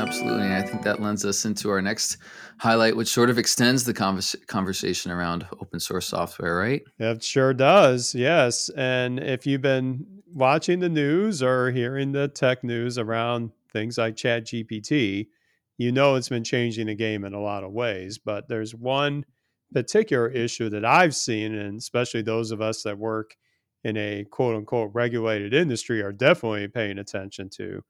Absolutely. 0.00 0.44
And 0.44 0.54
I 0.54 0.62
think 0.62 0.82
that 0.82 1.00
lends 1.00 1.24
us 1.24 1.44
into 1.44 1.68
our 1.68 1.82
next 1.82 2.16
highlight, 2.58 2.96
which 2.96 3.08
sort 3.08 3.28
of 3.28 3.38
extends 3.38 3.84
the 3.84 3.92
convers- 3.92 4.36
conversation 4.46 5.10
around 5.10 5.46
open 5.60 5.78
source 5.78 6.06
software, 6.08 6.56
right? 6.56 6.82
It 6.98 7.22
sure 7.22 7.52
does. 7.52 8.14
Yes. 8.14 8.70
And 8.70 9.18
if 9.20 9.46
you've 9.46 9.60
been 9.60 10.06
watching 10.32 10.80
the 10.80 10.88
news 10.88 11.42
or 11.42 11.70
hearing 11.70 12.12
the 12.12 12.28
tech 12.28 12.64
news 12.64 12.96
around 12.96 13.50
things 13.72 13.98
like 13.98 14.16
ChatGPT, 14.16 15.28
you 15.76 15.92
know 15.92 16.14
it's 16.14 16.28
been 16.28 16.44
changing 16.44 16.86
the 16.86 16.94
game 16.94 17.24
in 17.24 17.34
a 17.34 17.40
lot 17.40 17.62
of 17.62 17.72
ways. 17.72 18.18
But 18.18 18.48
there's 18.48 18.74
one 18.74 19.24
particular 19.72 20.28
issue 20.28 20.70
that 20.70 20.84
I've 20.84 21.14
seen, 21.14 21.54
and 21.54 21.78
especially 21.78 22.22
those 22.22 22.52
of 22.52 22.60
us 22.60 22.82
that 22.84 22.98
work 22.98 23.36
in 23.84 23.96
a 23.96 24.24
quote 24.30 24.56
unquote 24.56 24.90
regulated 24.94 25.52
industry 25.52 26.02
are 26.02 26.12
definitely 26.12 26.68
paying 26.68 26.98
attention 26.98 27.48
to 27.50 27.82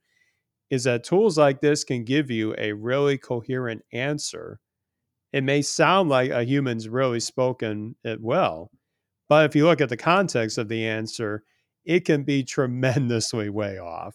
is 0.71 0.85
that 0.85 1.05
tools 1.05 1.37
like 1.37 1.61
this 1.61 1.85
can 1.85 2.05
give 2.05 2.31
you 2.31 2.55
a 2.57 2.73
really 2.73 3.19
coherent 3.19 3.83
answer. 3.93 4.61
It 5.33 5.45
may 5.45 5.63
sound 5.63 6.09
like 6.09 6.31
a 6.31 6.45
human's 6.45 6.89
really 6.89 7.21
spoken 7.21 7.97
it 8.05 8.21
well, 8.21 8.71
but 9.29 9.47
if 9.47 9.57
you 9.57 9.65
look 9.65 9.81
at 9.81 9.89
the 9.89 9.97
context 9.97 10.59
of 10.59 10.69
the 10.69 10.87
answer, 10.87 11.45
it 11.85 12.05
can 12.05 12.25
be 12.25 12.43
tremendously 12.43 13.49
way 13.49 13.79
off. 13.79 14.15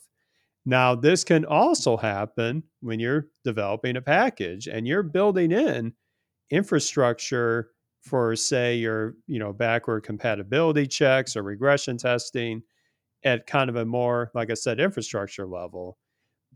Now, 0.66 0.96
this 0.96 1.24
can 1.24 1.46
also 1.46 1.96
happen 1.96 2.64
when 2.82 3.00
you're 3.00 3.28
developing 3.44 3.98
a 3.98 4.02
package 4.02 4.68
and 4.68 4.88
you're 4.88 5.04
building 5.04 5.52
in 5.52 5.94
infrastructure 6.50 7.70
for 8.02 8.36
say 8.36 8.76
your, 8.76 9.16
you 9.28 9.40
know, 9.40 9.54
backward 9.54 10.02
compatibility 10.02 10.88
checks 10.88 11.36
or 11.36 11.44
regression 11.44 11.98
testing 11.98 12.62
at 13.24 13.48
kind 13.48 13.70
of 13.70 13.76
a 13.76 13.86
more 13.86 14.32
like 14.36 14.52
I 14.52 14.54
said 14.54 14.80
infrastructure 14.80 15.48
level 15.48 15.98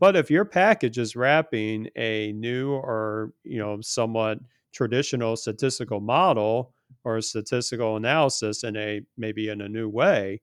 But 0.00 0.16
if 0.16 0.30
your 0.30 0.46
package 0.46 0.98
is 0.98 1.14
wrapping 1.14 1.88
a 1.94 2.32
new 2.32 2.72
or 2.72 3.32
you 3.44 3.58
know 3.58 3.80
somewhat 3.82 4.40
traditional 4.72 5.36
statistical 5.36 6.00
model 6.00 6.72
or 7.04 7.20
statistical 7.20 7.96
analysis 7.96 8.64
in 8.64 8.76
a 8.76 9.02
maybe 9.16 9.48
in 9.48 9.60
a 9.60 9.68
new 9.68 9.88
way, 9.88 10.40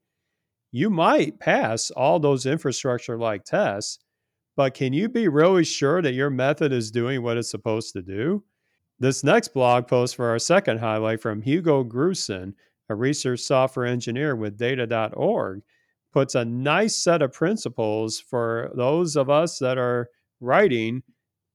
you 0.72 0.90
might 0.90 1.40
pass 1.40 1.92
all 1.92 2.20
those 2.20 2.46
infrastructure 2.46 3.18
like 3.18 3.44
tests, 3.46 4.00
but 4.56 4.74
can 4.74 4.94
you 4.94 5.10
be 5.10 5.28
really 5.28 5.64
sure 5.64 6.02
that 6.02 6.14
your 6.14 6.30
method 6.30 6.72
is 6.72 6.92
doing 6.92 7.24
what 7.24 7.38
it's 7.38 7.52
supposed 7.52 7.94
to 7.94 8.02
do? 8.02 8.44
This 9.00 9.24
next 9.24 9.50
blog 9.50 9.88
post 9.88 10.16
for 10.16 10.28
our 10.28 10.40
second 10.40 10.80
highlight 10.80 11.22
from 11.22 11.42
Hugo 11.42 11.84
Gruson, 11.84 12.54
a 12.90 12.96
research 12.96 13.42
software 13.42 13.86
engineer 13.86 14.36
with 14.36 14.58
data.org, 14.58 15.62
puts 16.14 16.36
a 16.36 16.46
nice 16.46 16.96
set 16.96 17.22
of 17.22 17.34
principles 17.34 18.20
for 18.20 18.72
those 18.76 19.16
of 19.16 19.30
us 19.30 19.60
that 19.60 19.78
are 19.78 20.10
writing 20.40 21.04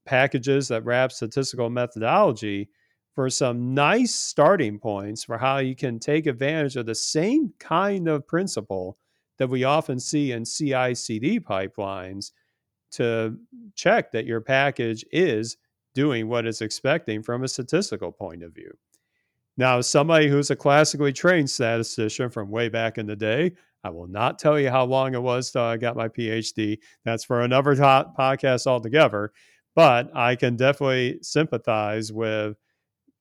packages 0.05 0.69
that 0.69 0.85
wrap 0.85 1.13
statistical 1.13 1.71
methodology 1.71 2.69
for 3.15 3.29
some 3.29 3.75
nice 3.75 4.15
starting 4.15 4.79
points 4.79 5.23
for 5.25 5.37
how 5.37 5.59
you 5.59 5.77
can 5.77 5.99
take 5.99 6.27
advantage 6.27 6.77
of 6.77 6.87
the 6.87 6.95
same 6.95 7.53
kind 7.59 8.09
of 8.09 8.27
principle 8.27 8.97
that 9.39 9.49
we 9.49 9.65
often 9.65 9.99
see 9.99 10.33
in 10.33 10.45
CI 10.45 10.95
CD 10.95 11.39
pipelines 11.39 12.33
to 12.93 13.37
check 13.75 14.13
that 14.13 14.27
your 14.27 14.41
package 14.41 15.05
is 15.13 15.57
doing 15.95 16.29
what 16.29 16.47
it's 16.47 16.63
expecting 16.63 17.23
from 17.23 17.45
a 17.45 17.49
statistical 17.49 18.13
point 18.13 18.43
of 18.43 18.55
view. 18.55 18.73
Now, 19.57 19.81
somebody 19.83 20.29
who's 20.29 20.51
a 20.51 20.57
classically 20.57 21.13
trained 21.13 21.51
statistician 21.51 22.31
from 22.31 22.51
way 22.51 22.69
back 22.69 22.97
in 22.97 23.07
the 23.07 23.17
day, 23.17 23.53
I 23.85 23.91
will 23.91 24.07
not 24.07 24.39
tell 24.39 24.59
you 24.59 24.71
how 24.71 24.85
long 24.85 25.15
it 25.15 25.23
was 25.23 25.51
till 25.51 25.63
I 25.63 25.77
got 25.77 25.97
my 25.97 26.09
PhD. 26.09 26.79
That's 27.05 27.25
for 27.25 27.41
another 27.41 27.75
podcast 27.75 28.67
altogether. 28.67 29.33
But 29.75 30.15
I 30.15 30.37
can 30.37 30.57
definitely 30.57 31.19
sympathize 31.23 32.13
with 32.13 32.57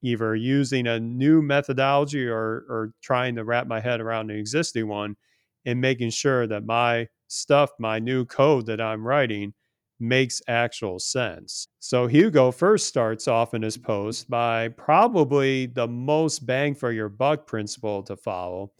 either 0.02 0.34
using 0.34 0.86
a 0.86 1.00
new 1.00 1.42
methodology 1.42 2.26
or, 2.26 2.64
or 2.68 2.92
trying 3.02 3.36
to 3.36 3.44
wrap 3.44 3.66
my 3.66 3.80
head 3.80 4.00
around 4.00 4.30
an 4.30 4.36
existing 4.36 4.88
one 4.88 5.16
and 5.64 5.80
making 5.80 6.10
sure 6.10 6.46
that 6.46 6.66
my 6.66 7.06
stuff, 7.28 7.70
my 7.78 7.98
new 7.98 8.24
code 8.24 8.66
that 8.66 8.80
I'm 8.80 9.06
writing, 9.06 9.54
makes 10.00 10.42
actual 10.48 10.98
sense. 10.98 11.68
So 11.78 12.08
Hugo 12.08 12.50
first 12.50 12.88
starts 12.88 13.28
off 13.28 13.54
in 13.54 13.62
his 13.62 13.78
post 13.78 14.28
by 14.28 14.68
probably 14.68 15.66
the 15.66 15.86
most 15.86 16.44
bang 16.44 16.74
for 16.74 16.90
your 16.90 17.08
buck 17.08 17.46
principle 17.46 18.02
to 18.02 18.16
follow 18.16 18.72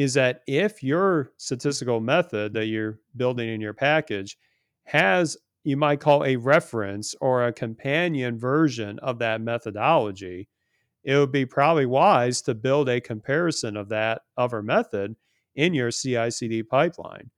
is 0.00 0.14
that 0.14 0.40
if 0.46 0.82
your 0.82 1.30
statistical 1.36 2.00
method 2.00 2.54
that 2.54 2.68
you're 2.68 2.98
building 3.16 3.50
in 3.50 3.60
your 3.60 3.74
package 3.74 4.38
has 4.84 5.36
you 5.62 5.76
might 5.76 6.00
call 6.00 6.24
a 6.24 6.36
reference 6.36 7.14
or 7.20 7.46
a 7.46 7.52
companion 7.52 8.38
version 8.38 8.98
of 9.00 9.18
that 9.18 9.42
methodology, 9.42 10.48
it 11.04 11.18
would 11.18 11.30
be 11.30 11.44
probably 11.44 11.84
wise 11.84 12.40
to 12.40 12.54
build 12.54 12.88
a 12.88 12.98
comparison 12.98 13.76
of 13.76 13.90
that 13.90 14.22
other 14.38 14.62
method 14.62 15.14
in 15.54 15.74
your 15.74 15.90
CI 15.90 16.30
CD 16.30 16.62
pipeline. 16.62 17.30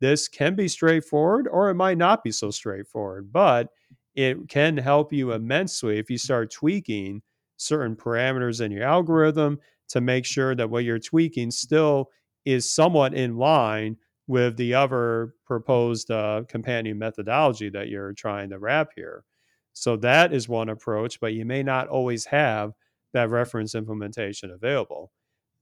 This 0.00 0.26
can 0.26 0.56
be 0.56 0.66
straightforward 0.66 1.46
or 1.46 1.70
it 1.70 1.74
might 1.74 1.98
not 1.98 2.24
be 2.24 2.32
so 2.32 2.50
straightforward, 2.50 3.32
but 3.32 3.68
it 4.16 4.48
can 4.48 4.76
help 4.76 5.12
you 5.12 5.30
immensely 5.30 6.00
if 6.00 6.10
you 6.10 6.18
start 6.18 6.50
tweaking 6.50 7.22
certain 7.58 7.94
parameters 7.94 8.60
in 8.60 8.72
your 8.72 8.82
algorithm 8.82 9.60
to 9.88 10.00
make 10.00 10.24
sure 10.24 10.54
that 10.54 10.70
what 10.70 10.84
you're 10.84 10.98
tweaking 10.98 11.50
still 11.50 12.10
is 12.44 12.72
somewhat 12.72 13.14
in 13.14 13.36
line 13.36 13.96
with 14.26 14.56
the 14.56 14.74
other 14.74 15.34
proposed 15.46 16.10
uh, 16.10 16.42
companion 16.48 16.98
methodology 16.98 17.70
that 17.70 17.88
you're 17.88 18.12
trying 18.12 18.50
to 18.50 18.58
wrap 18.58 18.90
here. 18.94 19.24
So 19.72 19.96
that 19.96 20.32
is 20.32 20.48
one 20.48 20.68
approach, 20.68 21.20
but 21.20 21.32
you 21.32 21.44
may 21.44 21.62
not 21.62 21.88
always 21.88 22.24
have 22.26 22.72
that 23.12 23.30
reference 23.30 23.74
implementation 23.74 24.50
available. 24.50 25.12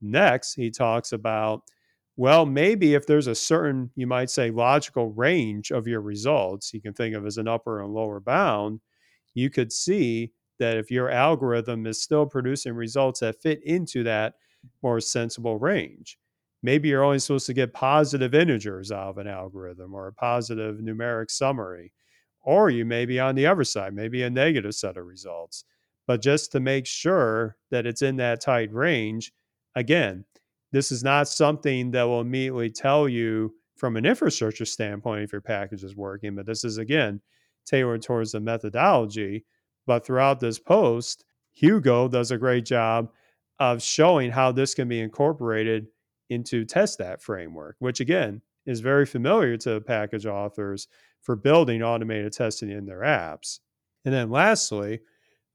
Next, 0.01 0.53
he 0.53 0.69
talks 0.69 1.13
about 1.13 1.63
well, 2.19 2.47
maybe 2.47 2.95
if 2.95 3.05
there's 3.05 3.27
a 3.27 3.35
certain, 3.35 3.91
you 3.95 4.07
might 4.07 4.31
say, 4.31 4.49
logical 4.49 5.11
range 5.11 5.69
of 5.69 5.87
your 5.87 6.01
results, 6.01 6.73
you 6.73 6.81
can 6.81 6.93
think 6.93 7.15
of 7.15 7.27
as 7.27 7.37
an 7.37 7.47
upper 7.47 7.83
and 7.83 7.93
lower 7.93 8.19
bound, 8.19 8.81
you 9.35 9.51
could 9.51 9.71
see 9.71 10.31
that 10.59 10.77
if 10.77 10.91
your 10.91 11.09
algorithm 11.09 11.85
is 11.85 12.01
still 12.01 12.25
producing 12.25 12.73
results 12.73 13.19
that 13.21 13.41
fit 13.41 13.61
into 13.63 14.03
that 14.03 14.35
more 14.81 14.99
sensible 14.99 15.57
range. 15.57 16.17
Maybe 16.63 16.89
you're 16.89 17.03
only 17.03 17.19
supposed 17.19 17.45
to 17.47 17.53
get 17.53 17.73
positive 17.73 18.33
integers 18.33 18.91
out 18.91 19.09
of 19.09 19.17
an 19.17 19.27
algorithm 19.27 19.93
or 19.93 20.07
a 20.07 20.13
positive 20.13 20.77
numeric 20.77 21.29
summary. 21.29 21.93
Or 22.43 22.69
you 22.69 22.85
may 22.85 23.05
be 23.05 23.19
on 23.19 23.35
the 23.35 23.45
other 23.45 23.63
side, 23.63 23.93
maybe 23.93 24.23
a 24.23 24.29
negative 24.29 24.73
set 24.73 24.97
of 24.97 25.05
results. 25.05 25.65
But 26.07 26.21
just 26.21 26.51
to 26.53 26.59
make 26.59 26.85
sure 26.85 27.57
that 27.69 27.85
it's 27.85 28.01
in 28.01 28.15
that 28.17 28.41
tight 28.41 28.73
range, 28.73 29.33
again, 29.75 30.25
this 30.71 30.91
is 30.91 31.03
not 31.03 31.27
something 31.27 31.91
that 31.91 32.03
will 32.03 32.21
immediately 32.21 32.69
tell 32.69 33.07
you 33.07 33.53
from 33.75 33.95
an 33.95 34.05
infrastructure 34.05 34.65
standpoint 34.65 35.23
if 35.23 35.31
your 35.31 35.41
package 35.41 35.83
is 35.83 35.95
working, 35.95 36.35
but 36.35 36.45
this 36.45 36.63
is 36.63 36.77
again 36.77 37.21
tailored 37.65 38.01
towards 38.01 38.31
the 38.31 38.39
methodology. 38.39 39.45
But 39.87 40.05
throughout 40.05 40.39
this 40.39 40.59
post, 40.59 41.23
Hugo 41.53 42.07
does 42.07 42.29
a 42.29 42.37
great 42.37 42.65
job 42.65 43.09
of 43.59 43.81
showing 43.81 44.29
how 44.29 44.51
this 44.51 44.75
can 44.75 44.87
be 44.87 44.99
incorporated 44.99 45.87
into 46.29 46.65
testthat 46.65 47.21
framework, 47.21 47.77
which 47.79 47.99
again 47.99 48.41
is 48.67 48.81
very 48.81 49.05
familiar 49.05 49.57
to 49.57 49.81
package 49.81 50.27
authors 50.27 50.87
for 51.21 51.35
building 51.35 51.81
automated 51.81 52.33
testing 52.33 52.69
in 52.69 52.85
their 52.85 52.99
apps. 52.99 53.59
And 54.05 54.13
then 54.13 54.29
lastly, 54.29 54.99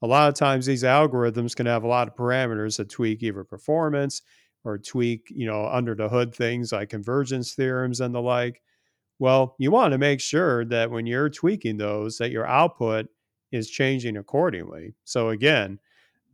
a 0.00 0.06
lot 0.06 0.28
of 0.28 0.34
times 0.34 0.66
these 0.66 0.82
algorithms 0.82 1.54
can 1.54 1.66
have 1.66 1.84
a 1.84 1.88
lot 1.88 2.08
of 2.08 2.16
parameters 2.16 2.78
that 2.78 2.88
tweak 2.88 3.22
either 3.22 3.44
performance 3.44 4.22
or 4.64 4.78
tweak, 4.78 5.28
you 5.30 5.46
know, 5.46 5.66
under 5.66 5.94
the 5.94 6.08
hood 6.08 6.34
things 6.34 6.72
like 6.72 6.88
convergence 6.88 7.54
theorems 7.54 8.00
and 8.00 8.14
the 8.14 8.20
like. 8.20 8.62
Well, 9.18 9.54
you 9.58 9.70
want 9.70 9.92
to 9.92 9.98
make 9.98 10.20
sure 10.20 10.64
that 10.64 10.90
when 10.90 11.06
you're 11.06 11.28
tweaking 11.28 11.76
those, 11.76 12.18
that 12.18 12.32
your 12.32 12.46
output 12.46 13.06
is 13.52 13.70
changing 13.70 14.16
accordingly. 14.16 14.94
So 15.04 15.28
again, 15.28 15.78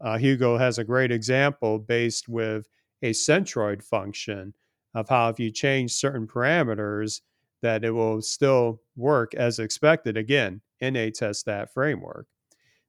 uh, 0.00 0.16
Hugo 0.16 0.56
has 0.56 0.78
a 0.78 0.84
great 0.84 1.10
example 1.10 1.78
based 1.78 2.28
with 2.28 2.68
a 3.02 3.10
centroid 3.10 3.82
function 3.82 4.54
of 4.94 5.08
how 5.08 5.28
if 5.28 5.38
you 5.38 5.50
change 5.50 5.92
certain 5.92 6.26
parameters, 6.26 7.20
that 7.60 7.84
it 7.84 7.90
will 7.90 8.22
still 8.22 8.80
work 8.96 9.34
as 9.34 9.58
expected 9.58 10.16
again 10.16 10.60
in 10.80 10.96
a 10.96 11.10
testthat 11.10 11.68
framework. 11.70 12.26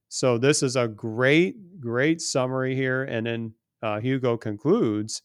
So 0.08 0.38
this 0.38 0.62
is 0.62 0.76
a 0.76 0.88
great, 0.88 1.80
great 1.80 2.20
summary 2.20 2.74
here. 2.74 3.04
And 3.04 3.26
then 3.26 3.54
uh, 3.82 4.00
Hugo 4.00 4.36
concludes 4.36 5.22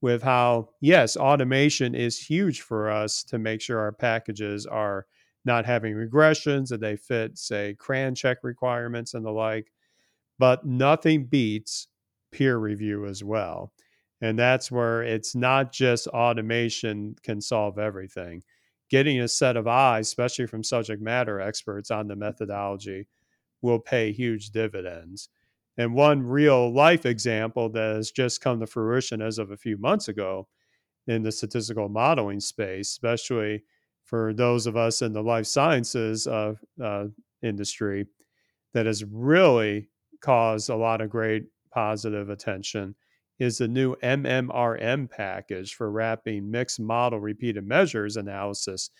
with 0.00 0.22
how, 0.22 0.68
yes, 0.80 1.16
automation 1.16 1.94
is 1.94 2.18
huge 2.18 2.60
for 2.60 2.90
us 2.90 3.24
to 3.24 3.38
make 3.38 3.60
sure 3.60 3.78
our 3.78 3.92
packages 3.92 4.66
are 4.66 5.06
not 5.46 5.64
having 5.64 5.94
regressions 5.94 6.72
and 6.72 6.82
they 6.82 6.96
fit, 6.96 7.38
say, 7.38 7.74
CRAN 7.78 8.14
check 8.14 8.38
requirements 8.42 9.14
and 9.14 9.24
the 9.24 9.30
like. 9.30 9.72
But 10.38 10.66
nothing 10.66 11.24
beats 11.24 11.88
peer 12.32 12.58
review 12.58 13.06
as 13.06 13.24
well. 13.24 13.72
And 14.20 14.38
that's 14.38 14.70
where 14.70 15.02
it's 15.02 15.34
not 15.34 15.72
just 15.72 16.08
automation 16.08 17.16
can 17.22 17.40
solve 17.40 17.78
everything. 17.78 18.42
Getting 18.90 19.20
a 19.20 19.28
set 19.28 19.56
of 19.56 19.66
eyes, 19.66 20.08
especially 20.08 20.46
from 20.46 20.62
subject 20.62 21.02
matter 21.02 21.40
experts 21.40 21.90
on 21.90 22.08
the 22.08 22.16
methodology, 22.16 23.08
will 23.62 23.78
pay 23.78 24.12
huge 24.12 24.50
dividends. 24.50 25.28
And 25.78 25.94
one 25.94 26.22
real 26.22 26.72
life 26.72 27.04
example 27.04 27.68
that 27.70 27.96
has 27.96 28.10
just 28.10 28.40
come 28.40 28.60
to 28.60 28.66
fruition 28.66 29.20
as 29.20 29.38
of 29.38 29.50
a 29.50 29.56
few 29.56 29.76
months 29.76 30.08
ago 30.08 30.48
in 31.06 31.22
the 31.22 31.32
statistical 31.32 31.88
modeling 31.88 32.40
space, 32.40 32.90
especially 32.90 33.62
for 34.06 34.32
those 34.32 34.66
of 34.66 34.76
us 34.76 35.02
in 35.02 35.12
the 35.12 35.22
life 35.22 35.46
sciences 35.46 36.26
uh, 36.26 36.54
uh, 36.82 37.06
industry, 37.42 38.06
that 38.72 38.86
has 38.86 39.04
really 39.04 39.88
caused 40.20 40.70
a 40.70 40.76
lot 40.76 41.00
of 41.00 41.10
great 41.10 41.44
positive 41.72 42.30
attention 42.30 42.94
is 43.38 43.58
the 43.58 43.68
new 43.68 43.94
MMRM 43.96 45.10
package 45.10 45.74
for 45.74 45.90
wrapping 45.90 46.50
mixed 46.50 46.80
model 46.80 47.20
repeated 47.20 47.66
measures 47.66 48.16
analysis 48.16 48.90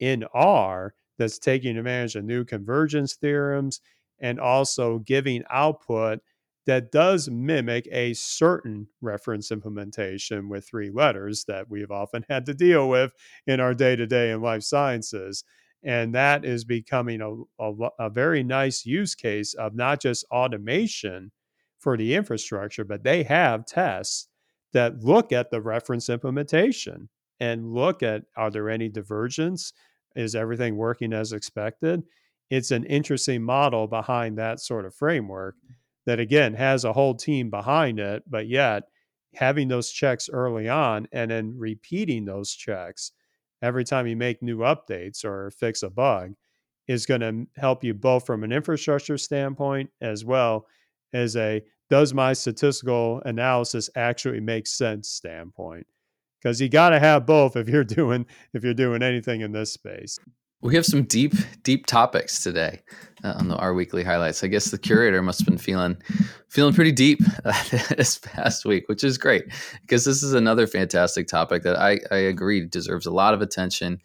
in 0.00 0.24
R 0.32 0.94
that's 1.18 1.38
taking 1.38 1.76
advantage 1.76 2.16
of 2.16 2.24
new 2.24 2.44
convergence 2.44 3.14
theorems 3.14 3.80
and 4.20 4.40
also 4.40 4.98
giving 5.00 5.44
output 5.50 6.20
that 6.66 6.90
does 6.90 7.28
mimic 7.28 7.86
a 7.92 8.14
certain 8.14 8.88
reference 9.00 9.50
implementation 9.50 10.48
with 10.48 10.66
three 10.66 10.90
letters 10.90 11.44
that 11.46 11.68
we've 11.68 11.90
often 11.90 12.24
had 12.28 12.46
to 12.46 12.54
deal 12.54 12.88
with 12.88 13.12
in 13.46 13.60
our 13.60 13.74
day 13.74 13.96
to 13.96 14.06
day 14.06 14.30
in 14.30 14.40
life 14.40 14.62
sciences. 14.62 15.44
And 15.82 16.14
that 16.14 16.44
is 16.44 16.64
becoming 16.64 17.20
a, 17.20 17.62
a, 17.62 17.88
a, 17.98 18.10
very 18.10 18.42
nice 18.42 18.86
use 18.86 19.14
case 19.14 19.52
of 19.52 19.74
not 19.74 20.00
just 20.00 20.24
automation 20.30 21.30
for 21.78 21.98
the 21.98 22.14
infrastructure, 22.14 22.84
but 22.84 23.04
they 23.04 23.22
have 23.24 23.66
tests 23.66 24.28
that 24.72 25.04
look 25.04 25.30
at 25.30 25.50
the 25.50 25.60
reference 25.60 26.08
implementation 26.08 27.10
and 27.38 27.74
look 27.74 28.02
at 28.02 28.22
are 28.36 28.50
there 28.50 28.70
any 28.70 28.88
divergence 28.88 29.72
Is 30.16 30.34
everything 30.34 30.76
working 30.76 31.12
as 31.12 31.32
expected? 31.32 32.02
It's 32.48 32.70
an 32.70 32.84
interesting 32.84 33.42
model 33.42 33.86
behind 33.86 34.38
that 34.38 34.60
sort 34.60 34.86
of 34.86 34.94
framework 34.94 35.56
that, 36.06 36.20
again, 36.20 36.54
has 36.54 36.84
a 36.84 36.92
whole 36.92 37.14
team 37.14 37.50
behind 37.50 37.98
it, 37.98 38.22
but 38.28 38.46
yet 38.48 38.84
having 39.34 39.68
those 39.68 39.90
checks 39.90 40.28
early 40.32 40.68
on 40.68 41.08
and 41.12 41.30
then 41.30 41.54
repeating 41.56 42.24
those 42.24 42.52
checks 42.52 43.12
every 43.62 43.84
time 43.84 44.06
you 44.06 44.16
make 44.16 44.42
new 44.42 44.58
updates 44.58 45.24
or 45.24 45.50
fix 45.50 45.82
a 45.82 45.90
bug 45.90 46.34
is 46.86 47.06
going 47.06 47.20
to 47.20 47.46
help 47.58 47.82
you 47.82 47.94
both 47.94 48.26
from 48.26 48.44
an 48.44 48.52
infrastructure 48.52 49.16
standpoint 49.16 49.90
as 50.00 50.24
well 50.24 50.66
as 51.12 51.36
a 51.36 51.62
does 51.90 52.14
my 52.14 52.32
statistical 52.32 53.22
analysis 53.24 53.90
actually 53.94 54.40
make 54.40 54.66
sense 54.66 55.08
standpoint? 55.08 55.86
Because 56.42 56.60
you 56.60 56.68
got 56.68 56.90
to 56.90 57.00
have 57.00 57.26
both 57.26 57.56
if 57.56 57.68
you're 57.68 57.84
doing 58.00 58.26
if 58.52 58.64
you're 58.64 58.74
doing 58.74 59.02
anything 59.02 59.40
in 59.40 59.52
this 59.52 59.72
space 59.72 60.18
we 60.64 60.74
have 60.74 60.86
some 60.86 61.02
deep, 61.02 61.34
deep 61.62 61.84
topics 61.84 62.42
today 62.42 62.80
uh, 63.22 63.34
on 63.36 63.48
the, 63.48 63.56
R 63.56 63.74
Weekly 63.74 64.02
highlights. 64.02 64.42
I 64.42 64.46
guess 64.46 64.70
the 64.70 64.78
curator 64.78 65.20
must 65.20 65.40
have 65.40 65.46
been 65.46 65.58
feeling, 65.58 65.98
feeling 66.48 66.72
pretty 66.72 66.90
deep 66.90 67.20
uh, 67.44 67.52
this 67.96 68.18
past 68.18 68.64
week, 68.64 68.88
which 68.88 69.04
is 69.04 69.18
great 69.18 69.44
because 69.82 70.06
this 70.06 70.22
is 70.22 70.32
another 70.32 70.66
fantastic 70.66 71.28
topic 71.28 71.64
that 71.64 71.78
I, 71.78 72.00
I 72.10 72.16
agree 72.16 72.64
deserves 72.64 73.04
a 73.04 73.10
lot 73.12 73.34
of 73.34 73.42
attention 73.42 74.00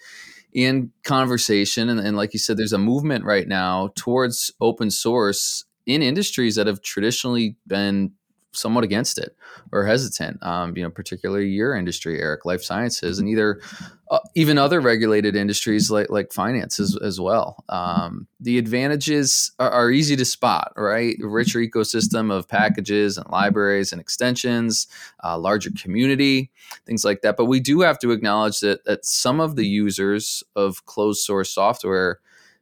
and 0.54 0.92
conversation. 1.06 1.88
And, 1.88 2.00
and 2.02 2.18
like 2.18 2.34
you 2.34 2.40
said, 2.40 2.58
there's 2.58 2.74
a 2.74 2.78
movement 2.78 3.24
right 3.24 3.48
now 3.48 3.92
towards 3.96 4.52
open 4.60 4.92
source 4.92 5.64
in 5.86 6.02
industries 6.02 6.56
that 6.56 6.68
have 6.68 6.82
traditionally 6.82 7.56
been 7.68 8.12
somewhat 8.52 8.84
against 8.84 9.18
it 9.18 9.36
or 9.72 9.86
hesitant. 9.86 10.42
Um, 10.44 10.76
you 10.76 10.84
know, 10.84 10.90
particularly 10.90 11.48
your 11.48 11.76
industry, 11.76 12.20
Eric, 12.20 12.46
life 12.46 12.64
sciences, 12.64 13.20
and 13.20 13.30
either 13.30 13.62
uh, 14.10 14.20
even 14.36 14.58
other 14.58 14.82
regulated 14.82 15.36
industries 15.36 15.92
like 15.92 16.10
like 16.10 16.34
finance 16.34 16.80
as, 16.80 16.98
as 16.98 17.20
well. 17.20 17.64
Um, 17.70 18.28
the 18.40 18.58
advantages 18.58 19.52
are, 19.60 19.70
are, 19.70 19.92
easy 19.92 20.16
to 20.16 20.26
spot, 20.26 20.74
right? 20.76 21.16
A 21.22 21.28
richer 21.28 21.60
ecosystem 21.60 22.32
of 22.32 22.48
packages 22.48 23.18
and 23.18 23.30
libraries 23.30 23.92
and 23.92 24.02
extensions, 24.02 24.88
uh, 25.24 25.38
larger 25.38 25.72
community, 25.72 26.50
things 26.86 27.06
like 27.06 27.22
that. 27.22 27.38
But 27.38 27.46
we 27.46 27.60
do 27.60 27.82
have 27.82 28.00
to 28.00 28.12
acknowledge 28.12 28.60
that 28.62 28.86
that 28.86 29.06
some 29.06 29.40
of 29.40 29.56
the 29.56 29.68
users 29.68 30.44
of 30.56 30.86
closed 30.86 31.22
source 31.22 31.52
software 31.52 32.20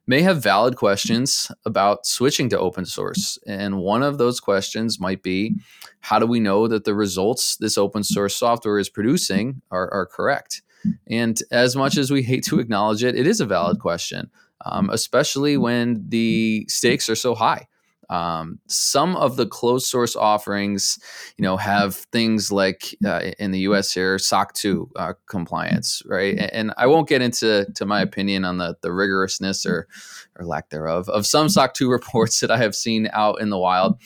may 0.08 0.22
have 0.22 0.42
valid 0.42 0.74
questions 0.76 1.52
about 1.66 2.06
switching 2.06 2.48
to 2.48 2.58
open 2.58 2.86
source. 2.86 3.38
And 3.46 3.78
one 3.78 4.02
of 4.02 4.18
those 4.18 4.40
questions 4.40 4.98
might 4.98 5.22
be 5.22 5.54
how 6.00 6.18
do 6.18 6.26
we 6.26 6.40
know 6.40 6.66
that 6.66 6.84
the 6.84 6.94
results 6.94 7.56
this 7.56 7.76
open 7.76 8.02
source 8.02 8.34
software 8.34 8.78
is 8.78 8.88
producing 8.88 9.60
are, 9.70 9.92
are 9.92 10.06
correct? 10.06 10.62
And 11.08 11.38
as 11.50 11.76
much 11.76 11.98
as 11.98 12.10
we 12.10 12.22
hate 12.22 12.44
to 12.44 12.58
acknowledge 12.58 13.04
it, 13.04 13.16
it 13.16 13.26
is 13.26 13.40
a 13.40 13.46
valid 13.46 13.80
question, 13.80 14.30
um, 14.64 14.88
especially 14.90 15.56
when 15.56 16.04
the 16.08 16.64
stakes 16.68 17.08
are 17.08 17.16
so 17.16 17.34
high. 17.34 17.68
Um, 18.10 18.58
some 18.66 19.16
of 19.16 19.36
the 19.36 19.46
closed 19.46 19.86
source 19.86 20.16
offerings, 20.16 20.98
you 21.36 21.42
know, 21.42 21.58
have 21.58 21.96
things 21.96 22.50
like 22.50 22.96
uh, 23.04 23.32
in 23.38 23.50
the 23.50 23.60
U.S. 23.60 23.92
here 23.92 24.18
SOC 24.18 24.54
2 24.54 24.90
uh, 24.96 25.12
compliance, 25.26 26.02
right? 26.06 26.38
And, 26.38 26.52
and, 26.52 26.74
I 26.78 26.86
won't 26.86 27.08
get 27.08 27.20
into 27.20 27.66
to 27.74 27.86
my 27.86 28.00
opinion 28.00 28.44
on 28.44 28.58
the 28.58 28.76
the 28.80 28.88
rigorousness 28.88 29.66
or 29.66 29.88
or 30.36 30.46
lack 30.46 30.70
thereof 30.70 31.08
of 31.10 31.26
some 31.26 31.48
SOC 31.48 31.74
2 31.74 31.90
reports 31.98 32.40
that 32.40 32.50
I 32.50 32.56
have 32.56 32.74
seen 32.74 33.08
out 33.12 33.40
in 33.40 33.50
the 33.50 33.58
wild. 33.58 34.00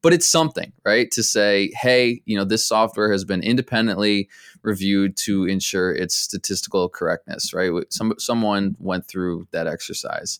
But 0.00 0.12
it's 0.12 0.28
something, 0.28 0.72
right? 0.84 1.10
To 1.10 1.24
say, 1.24 1.72
hey, 1.74 2.22
you 2.24 2.36
know, 2.36 2.44
this 2.44 2.64
software 2.64 3.10
has 3.10 3.24
been 3.24 3.42
independently 3.42 4.28
reviewed 4.62 5.16
to 5.16 5.44
ensure 5.46 5.92
its 5.92 6.16
statistical 6.16 6.88
correctness, 6.88 7.52
right? 7.52 7.72
Some 7.90 8.14
someone 8.18 8.76
went 8.78 9.08
through 9.08 9.48
that 9.50 9.66
exercise 9.66 10.38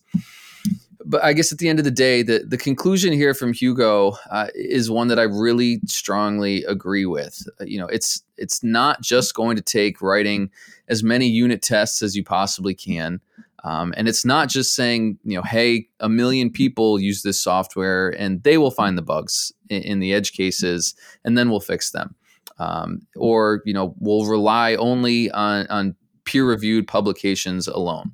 but 1.09 1.23
I 1.23 1.33
guess 1.33 1.51
at 1.51 1.57
the 1.57 1.67
end 1.67 1.79
of 1.79 1.85
the 1.85 1.91
day, 1.91 2.21
the, 2.21 2.45
the 2.47 2.57
conclusion 2.57 3.11
here 3.11 3.33
from 3.33 3.51
Hugo 3.51 4.13
uh, 4.29 4.47
is 4.53 4.91
one 4.91 5.07
that 5.07 5.17
I 5.17 5.23
really 5.23 5.81
strongly 5.87 6.63
agree 6.65 7.07
with. 7.07 7.47
Uh, 7.59 7.65
you 7.65 7.79
know, 7.79 7.87
it's 7.87 8.21
it's 8.37 8.63
not 8.63 9.01
just 9.01 9.33
going 9.33 9.55
to 9.55 9.61
take 9.63 10.03
writing 10.03 10.51
as 10.87 11.03
many 11.03 11.27
unit 11.27 11.63
tests 11.63 12.03
as 12.03 12.15
you 12.15 12.23
possibly 12.23 12.75
can, 12.75 13.19
um, 13.63 13.91
and 13.97 14.07
it's 14.07 14.23
not 14.23 14.49
just 14.49 14.75
saying 14.75 15.17
you 15.23 15.35
know, 15.35 15.41
hey, 15.41 15.87
a 15.99 16.07
million 16.07 16.51
people 16.51 16.99
use 16.99 17.23
this 17.23 17.41
software 17.41 18.09
and 18.09 18.43
they 18.43 18.59
will 18.59 18.71
find 18.71 18.95
the 18.95 19.01
bugs 19.01 19.51
in, 19.69 19.81
in 19.81 19.99
the 19.99 20.13
edge 20.13 20.33
cases, 20.33 20.93
and 21.25 21.35
then 21.35 21.49
we'll 21.49 21.59
fix 21.59 21.89
them, 21.89 22.13
um, 22.59 23.01
or 23.15 23.63
you 23.65 23.73
know, 23.73 23.95
we'll 23.97 24.27
rely 24.27 24.75
only 24.75 25.31
on 25.31 25.65
on 25.67 25.95
peer 26.23 26.45
reviewed 26.45 26.87
publications 26.87 27.67
alone 27.67 28.11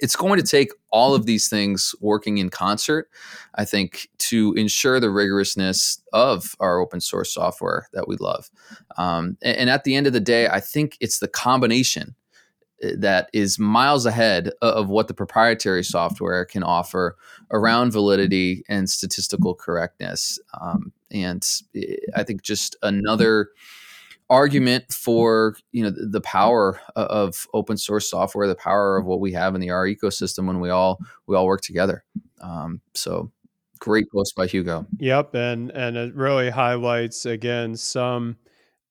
it's 0.00 0.16
going 0.16 0.38
to 0.38 0.46
take 0.46 0.70
all 0.90 1.14
of 1.14 1.26
these 1.26 1.48
things 1.48 1.94
working 2.00 2.38
in 2.38 2.50
concert, 2.50 3.08
I 3.54 3.64
think, 3.64 4.08
to 4.18 4.52
ensure 4.54 5.00
the 5.00 5.06
rigorousness 5.06 6.00
of 6.12 6.54
our 6.60 6.78
open 6.78 7.00
source 7.00 7.32
software 7.32 7.88
that 7.92 8.06
we 8.06 8.16
love. 8.16 8.50
Um, 8.98 9.38
and, 9.42 9.56
and, 9.56 9.70
at 9.70 9.84
the 9.84 9.96
end 9.96 10.06
of 10.06 10.12
the 10.12 10.20
day, 10.20 10.48
I 10.48 10.60
think 10.60 10.96
it's 11.00 11.18
the 11.18 11.28
combination 11.28 12.14
eh, 12.82 12.92
that 12.98 13.30
is 13.32 13.58
miles 13.58 14.04
ahead 14.04 14.50
of 14.60 14.88
what 14.88 15.08
the 15.08 15.14
proprietary 15.14 15.82
software 15.82 16.44
can 16.44 16.62
offer 16.62 17.16
around 17.50 17.92
validity 17.92 18.64
and 18.68 18.88
statistical 18.90 19.54
correctness. 19.54 20.38
Um, 20.60 20.92
and 21.10 21.44
eh, 21.74 21.96
I 22.14 22.22
think 22.22 22.42
just 22.42 22.76
another 22.82 23.48
argument 24.30 24.92
for 24.92 25.56
you 25.72 25.82
know 25.82 25.90
the 25.90 26.20
power 26.20 26.80
of 26.96 27.46
open 27.54 27.76
source 27.76 28.08
software, 28.08 28.48
the 28.48 28.54
power 28.54 28.96
of 28.96 29.06
what 29.06 29.20
we 29.20 29.32
have 29.32 29.54
in 29.54 29.60
the 29.60 29.70
R 29.70 29.86
ecosystem 29.86 30.46
when 30.46 30.60
we 30.60 30.70
all 30.70 30.98
we 31.26 31.36
all 31.36 31.46
work 31.46 31.60
together. 31.60 32.04
Um, 32.40 32.80
so 32.94 33.30
great 33.78 34.10
post 34.10 34.34
by 34.34 34.46
Hugo. 34.46 34.86
Yep, 34.98 35.34
and 35.34 35.70
and 35.72 35.96
it 35.96 36.14
really 36.14 36.50
highlights 36.50 37.26
again 37.26 37.76
some 37.76 38.36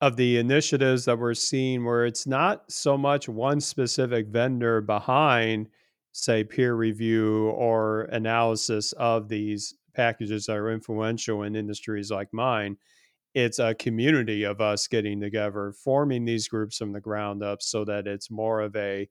of 0.02 0.18
the 0.18 0.38
initiatives 0.38 1.06
that 1.06 1.18
we're 1.18 1.34
seeing 1.34 1.86
where 1.86 2.06
it's 2.06 2.28
not 2.28 2.70
so 2.70 2.98
much 2.98 3.30
one 3.30 3.62
specific 3.62 4.28
vendor 4.28 4.82
behind 4.82 5.70
say 6.12 6.44
peer 6.44 6.76
review 6.76 7.48
or 7.52 8.04
analysis 8.12 8.92
of 8.94 9.30
these 9.30 9.76
packages 9.96 10.46
that 10.46 10.58
are 10.58 10.72
influential 10.72 11.44
in 11.44 11.56
industries 11.56 12.12
like 12.12 12.28
mine 12.34 12.78
it's 13.34 13.60
a 13.60 13.76
community 13.76 14.44
of 14.44 14.62
us 14.62 14.88
getting 14.88 15.20
together, 15.20 15.74
forming 15.84 16.26
these 16.26 16.48
groups 16.48 16.78
from 16.78 16.92
the 16.94 17.02
ground 17.02 17.44
up 17.44 17.62
so 17.62 17.84
that 17.86 18.08
it's 18.08 18.30
more 18.30 18.62
of 18.62 18.76
a 18.76 19.10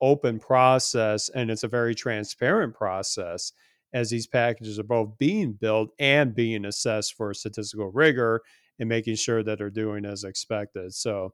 open 0.00 0.38
process 0.38 1.28
and 1.30 1.50
it's 1.50 1.62
a 1.62 1.68
very 1.68 1.94
transparent 1.94 2.74
process 2.74 3.52
as 3.92 4.10
these 4.10 4.26
packages 4.26 4.78
are 4.78 4.84
both 4.84 5.16
being 5.18 5.52
built 5.52 5.90
and 5.98 6.34
being 6.34 6.64
assessed 6.64 7.14
for 7.14 7.32
statistical 7.32 7.90
rigor 7.92 8.42
and 8.78 8.88
making 8.88 9.14
sure 9.14 9.42
that 9.42 9.58
they're 9.58 9.70
doing 9.70 10.04
as 10.04 10.24
expected. 10.24 10.92
So 10.92 11.32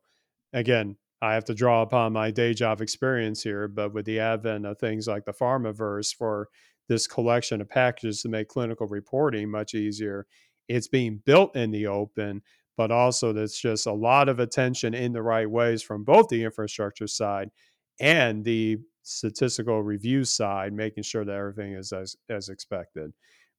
again, 0.53 0.97
I 1.23 1.35
have 1.35 1.45
to 1.47 1.55
draw 1.55 1.83
upon 1.83 2.13
my 2.13 2.31
day 2.31 2.55
job 2.55 2.81
experience 2.81 3.43
here, 3.43 3.69
but 3.69 3.93
with 3.93 4.07
the 4.07 4.21
advent 4.21 4.67
of 4.67 4.79
things 4.79 5.07
like 5.09 5.25
the 5.25 5.33
Pharmaverse 5.33 6.15
for 6.15 6.49
this 6.89 7.07
collection 7.07 7.61
of 7.61 7.69
packages 7.69 8.23
to 8.23 8.29
make 8.29 8.49
clinical 8.49 8.87
reporting 8.87 9.51
much 9.51 9.75
easier, 9.75 10.27
it's 10.71 10.89
being 10.89 11.21
built 11.27 11.57
in 11.57 11.73
the 11.73 11.89
open, 11.89 12.43
but 12.77 12.93
also 12.93 13.33
there's 13.33 13.57
just 13.57 13.87
a 13.87 13.93
lot 13.93 14.29
of 14.29 14.39
attention 14.39 14.95
in 14.95 15.13
the 15.13 15.23
right 15.23 15.51
ways 15.51 15.83
from 15.83 16.05
both 16.05 16.29
the 16.29 16.45
infrastructure 16.45 17.09
side 17.09 17.51
and 17.99 18.45
the 18.45 18.79
statistical 19.03 19.83
review 19.83 20.25
side, 20.25 20.73
making 20.73 21.03
sure 21.03 21.25
that 21.25 21.35
everything 21.35 21.73
is 21.73 21.93
as, 21.93 22.15
as 22.29 22.49
expected. 22.49 23.13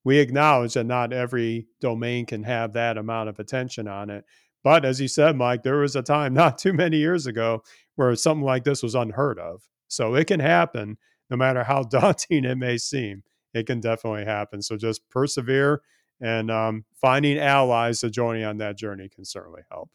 We 0.04 0.18
acknowledge 0.18 0.74
that 0.74 0.84
not 0.84 1.12
every 1.12 1.66
domain 1.80 2.24
can 2.24 2.42
have 2.44 2.72
that 2.72 2.96
amount 2.96 3.28
of 3.28 3.38
attention 3.38 3.86
on 3.86 4.08
it. 4.08 4.24
But 4.64 4.84
as 4.84 5.00
you 5.00 5.06
said, 5.06 5.36
Mike, 5.36 5.62
there 5.62 5.78
was 5.78 5.94
a 5.94 6.02
time 6.02 6.32
not 6.42 6.56
too 6.56 6.72
many 6.72 6.96
years 6.96 7.26
ago 7.26 7.62
where 7.96 8.16
something 8.16 8.44
like 8.44 8.64
this 8.64 8.82
was 8.82 8.94
unheard 8.94 9.38
of. 9.38 9.62
So 9.88 10.14
it 10.14 10.26
can 10.28 10.40
happen 10.40 10.96
no 11.28 11.36
matter 11.36 11.62
how 11.62 11.82
daunting 11.90 12.46
it 12.46 12.56
may 12.56 12.78
seem. 12.78 13.22
It 13.52 13.66
can 13.66 13.80
definitely 13.80 14.24
happen. 14.24 14.62
So 14.62 14.78
just 14.78 15.08
persevere 15.10 15.82
and 16.22 16.50
um, 16.50 16.84
finding 17.00 17.38
allies 17.38 18.00
to 18.00 18.08
join 18.08 18.38
you 18.38 18.46
on 18.46 18.58
that 18.58 18.78
journey 18.78 19.08
can 19.08 19.24
certainly 19.24 19.62
help. 19.70 19.90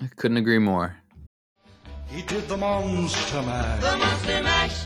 I 0.00 0.06
couldn't 0.06 0.36
agree 0.36 0.60
more. 0.60 0.96
He 2.06 2.22
did 2.22 2.48
the 2.48 2.56
monster 2.56 3.42
mash. 3.42 3.82
The 3.82 3.96
monster 3.96 4.42
mash. 4.42 4.84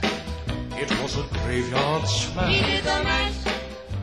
It 0.73 0.91
was 1.03 1.17
a 1.17 1.23
graveyard 1.45 2.09
smash. 2.09 2.55
He 2.55 2.63
did 2.63 2.85
the 2.85 3.05
mash. 3.05 3.35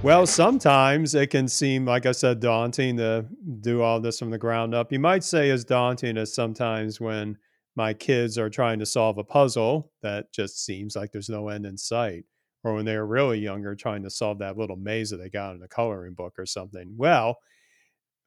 Well, 0.04 0.26
sometimes 0.26 1.13
it 1.13 1.28
can 1.28 1.47
seem, 1.47 1.86
like 1.86 2.06
I 2.06 2.12
said, 2.12 2.39
daunting 2.39 2.97
to 2.97 3.26
do 3.60 3.82
all 3.82 4.00
this 4.00 4.17
from 4.17 4.32
the 4.32 4.38
ground 4.38 4.74
up. 4.74 4.91
You 4.91 5.00
might 5.00 5.24
say 5.24 5.50
as 5.50 5.63
daunting 5.63 6.17
as 6.17 6.34
sometimes 6.34 7.00
when 7.00 7.38
my 7.76 7.93
kids 7.93 8.38
are 8.38 8.50
trying 8.50 8.80
to 8.80 8.86
solve 8.86 9.17
a 9.17 9.24
puzzle 9.24 9.91
that 10.02 10.32
just 10.34 10.63
seems 10.63 10.95
like 10.95 11.12
there's 11.12 11.30
no 11.30 11.50
end 11.50 11.65
in 11.65 11.78
sight 11.78 12.26
or 12.63 12.74
when 12.74 12.86
they 12.86 12.95
were 12.95 13.06
really 13.06 13.39
younger 13.39 13.76
trying 13.76 14.04
to 14.04 14.10
solve 14.10 14.39
that 14.39 14.58
little 14.58 14.76
maze 14.76 15.10
that 15.10 15.17
they 15.17 15.30
got 15.30 15.56
in 15.56 15.63
a 15.63 15.67
coloring 15.67 16.13
book 16.13 16.34
or 16.38 16.45
something. 16.45 16.93
Well, 16.95 17.38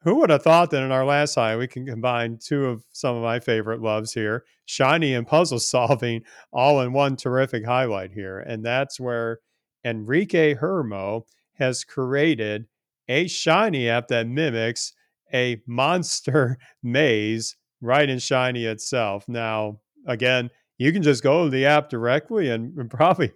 who 0.02 0.16
would 0.16 0.30
have 0.30 0.42
thought 0.42 0.70
that 0.70 0.82
in 0.82 0.92
our 0.92 1.04
last 1.04 1.34
high 1.34 1.56
we 1.56 1.66
can 1.66 1.86
combine 1.86 2.38
two 2.38 2.66
of 2.66 2.84
some 2.92 3.16
of 3.16 3.22
my 3.22 3.40
favorite 3.40 3.80
loves 3.80 4.12
here, 4.12 4.44
shiny 4.66 5.14
and 5.14 5.26
puzzle 5.26 5.58
solving, 5.60 6.22
all 6.52 6.80
in 6.82 6.92
one 6.92 7.16
terrific 7.16 7.64
highlight 7.64 8.12
here. 8.12 8.40
And 8.40 8.64
that's 8.64 9.00
where 9.00 9.40
Enrique 9.84 10.54
Hermo 10.54 11.26
has 11.54 11.84
created 11.84 12.66
a 13.08 13.26
shiny 13.28 13.88
app 13.88 14.08
that 14.08 14.26
mimics 14.26 14.92
a 15.32 15.62
monster 15.66 16.58
maze 16.82 17.56
right 17.80 18.08
in 18.08 18.18
shiny 18.18 18.64
itself. 18.64 19.26
Now, 19.28 19.80
again, 20.06 20.50
you 20.78 20.92
can 20.92 21.02
just 21.02 21.22
go 21.22 21.44
to 21.44 21.50
the 21.50 21.66
app 21.66 21.88
directly 21.88 22.50
and, 22.50 22.76
and 22.78 22.90
probably 22.90 23.32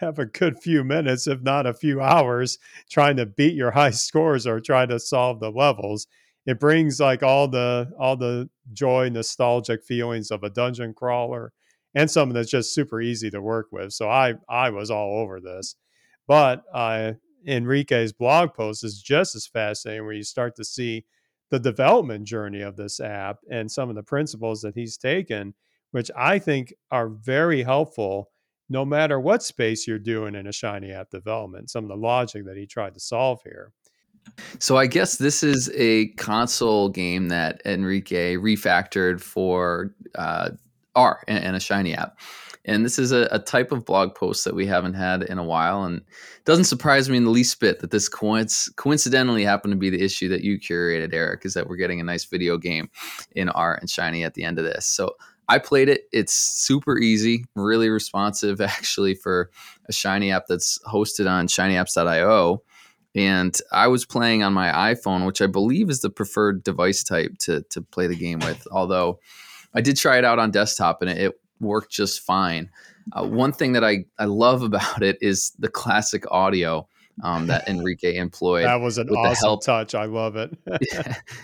have 0.00 0.18
a 0.18 0.26
good 0.26 0.58
few 0.58 0.84
minutes, 0.84 1.26
if 1.26 1.42
not 1.42 1.66
a 1.66 1.74
few 1.74 2.00
hours, 2.00 2.58
trying 2.90 3.16
to 3.16 3.26
beat 3.26 3.54
your 3.54 3.70
high 3.72 3.90
scores 3.92 4.46
or 4.46 4.60
try 4.60 4.86
to 4.86 4.98
solve 4.98 5.40
the 5.40 5.50
levels. 5.50 6.06
It 6.46 6.60
brings 6.60 6.98
like 6.98 7.22
all 7.22 7.48
the 7.48 7.90
all 7.98 8.16
the 8.16 8.48
joy, 8.72 9.10
nostalgic 9.10 9.84
feelings 9.84 10.30
of 10.30 10.44
a 10.44 10.50
dungeon 10.50 10.94
crawler, 10.94 11.52
and 11.94 12.10
something 12.10 12.34
that's 12.34 12.50
just 12.50 12.74
super 12.74 13.00
easy 13.00 13.30
to 13.30 13.42
work 13.42 13.66
with. 13.70 13.92
So 13.92 14.08
I 14.08 14.34
I 14.48 14.70
was 14.70 14.90
all 14.90 15.18
over 15.18 15.40
this, 15.40 15.76
but 16.26 16.62
uh, 16.72 17.12
Enrique's 17.46 18.12
blog 18.12 18.54
post 18.54 18.82
is 18.84 19.02
just 19.02 19.34
as 19.34 19.46
fascinating, 19.46 20.04
where 20.04 20.14
you 20.14 20.24
start 20.24 20.56
to 20.56 20.64
see 20.64 21.04
the 21.50 21.58
development 21.58 22.26
journey 22.26 22.62
of 22.62 22.76
this 22.76 23.00
app 23.00 23.38
and 23.50 23.70
some 23.70 23.88
of 23.88 23.96
the 23.96 24.02
principles 24.02 24.60
that 24.62 24.74
he's 24.74 24.96
taken, 24.96 25.54
which 25.90 26.10
I 26.16 26.38
think 26.38 26.72
are 26.90 27.08
very 27.08 27.62
helpful 27.62 28.30
no 28.68 28.84
matter 28.84 29.18
what 29.18 29.42
space 29.42 29.86
you're 29.86 29.98
doing 29.98 30.34
in 30.34 30.46
a 30.46 30.52
Shiny 30.52 30.92
app 30.92 31.10
development, 31.10 31.70
some 31.70 31.84
of 31.84 31.88
the 31.88 31.96
logic 31.96 32.44
that 32.46 32.56
he 32.56 32.66
tried 32.66 32.94
to 32.94 33.00
solve 33.00 33.40
here. 33.44 33.72
So 34.58 34.76
I 34.76 34.86
guess 34.86 35.16
this 35.16 35.42
is 35.42 35.70
a 35.74 36.08
console 36.16 36.88
game 36.90 37.28
that 37.28 37.62
Enrique 37.64 38.36
refactored 38.36 39.20
for 39.20 39.94
uh, 40.14 40.50
R 40.94 41.22
and 41.28 41.56
a 41.56 41.60
Shiny 41.60 41.94
app. 41.94 42.18
And 42.64 42.84
this 42.84 42.98
is 42.98 43.12
a, 43.12 43.28
a, 43.30 43.38
type 43.38 43.72
of 43.72 43.86
blog 43.86 44.14
post 44.14 44.44
that 44.44 44.54
we 44.54 44.66
haven't 44.66 44.92
had 44.92 45.22
in 45.22 45.38
a 45.38 45.44
while. 45.44 45.84
And 45.84 46.02
doesn't 46.44 46.64
surprise 46.64 47.08
me 47.08 47.16
in 47.16 47.24
the 47.24 47.30
least 47.30 47.58
bit 47.60 47.78
that 47.80 47.90
this 47.90 48.10
coinc- 48.10 48.74
coincidentally 48.76 49.42
happened 49.42 49.72
to 49.72 49.78
be 49.78 49.88
the 49.88 50.02
issue 50.02 50.28
that 50.28 50.42
you 50.42 50.58
curated, 50.58 51.14
Eric, 51.14 51.46
is 51.46 51.54
that 51.54 51.66
we're 51.66 51.76
getting 51.76 52.00
a 52.00 52.04
nice 52.04 52.26
video 52.26 52.58
game 52.58 52.90
in 53.34 53.48
R 53.48 53.76
and 53.76 53.88
Shiny 53.88 54.22
at 54.22 54.34
the 54.34 54.44
end 54.44 54.58
of 54.58 54.66
this. 54.66 54.84
So 54.84 55.14
I 55.48 55.58
played 55.58 55.88
it. 55.88 56.02
It's 56.12 56.32
super 56.32 56.98
easy, 56.98 57.44
really 57.54 57.88
responsive, 57.88 58.60
actually, 58.60 59.14
for 59.14 59.50
a 59.88 59.92
Shiny 59.92 60.30
app 60.30 60.44
that's 60.48 60.78
hosted 60.86 61.28
on 61.28 61.46
shinyapps.io. 61.46 62.62
And 63.14 63.58
I 63.72 63.88
was 63.88 64.04
playing 64.04 64.42
on 64.42 64.52
my 64.52 64.70
iPhone, 64.70 65.26
which 65.26 65.40
I 65.40 65.46
believe 65.46 65.90
is 65.90 66.00
the 66.00 66.10
preferred 66.10 66.62
device 66.62 67.02
type 67.02 67.38
to, 67.40 67.62
to 67.70 67.82
play 67.82 68.06
the 68.06 68.14
game 68.14 68.38
with. 68.40 68.66
Although 68.70 69.18
I 69.74 69.80
did 69.80 69.96
try 69.96 70.18
it 70.18 70.24
out 70.24 70.38
on 70.38 70.50
desktop 70.50 71.00
and 71.02 71.10
it, 71.10 71.18
it 71.18 71.40
worked 71.60 71.90
just 71.90 72.20
fine. 72.20 72.70
Uh, 73.12 73.26
one 73.26 73.52
thing 73.52 73.72
that 73.72 73.84
I, 73.84 74.04
I 74.18 74.26
love 74.26 74.62
about 74.68 75.02
it 75.02 75.18
is 75.20 75.52
the 75.58 75.68
classic 75.68 76.24
audio 76.30 76.86
um, 77.22 77.46
that 77.46 77.68
Enrique 77.68 78.16
employed. 78.16 78.64
that 78.64 78.80
was 78.80 78.98
an 78.98 79.08
awesome 79.10 79.48
help. 79.48 79.64
touch. 79.64 79.94
I 79.94 80.04
love 80.04 80.36
it. 80.36 80.56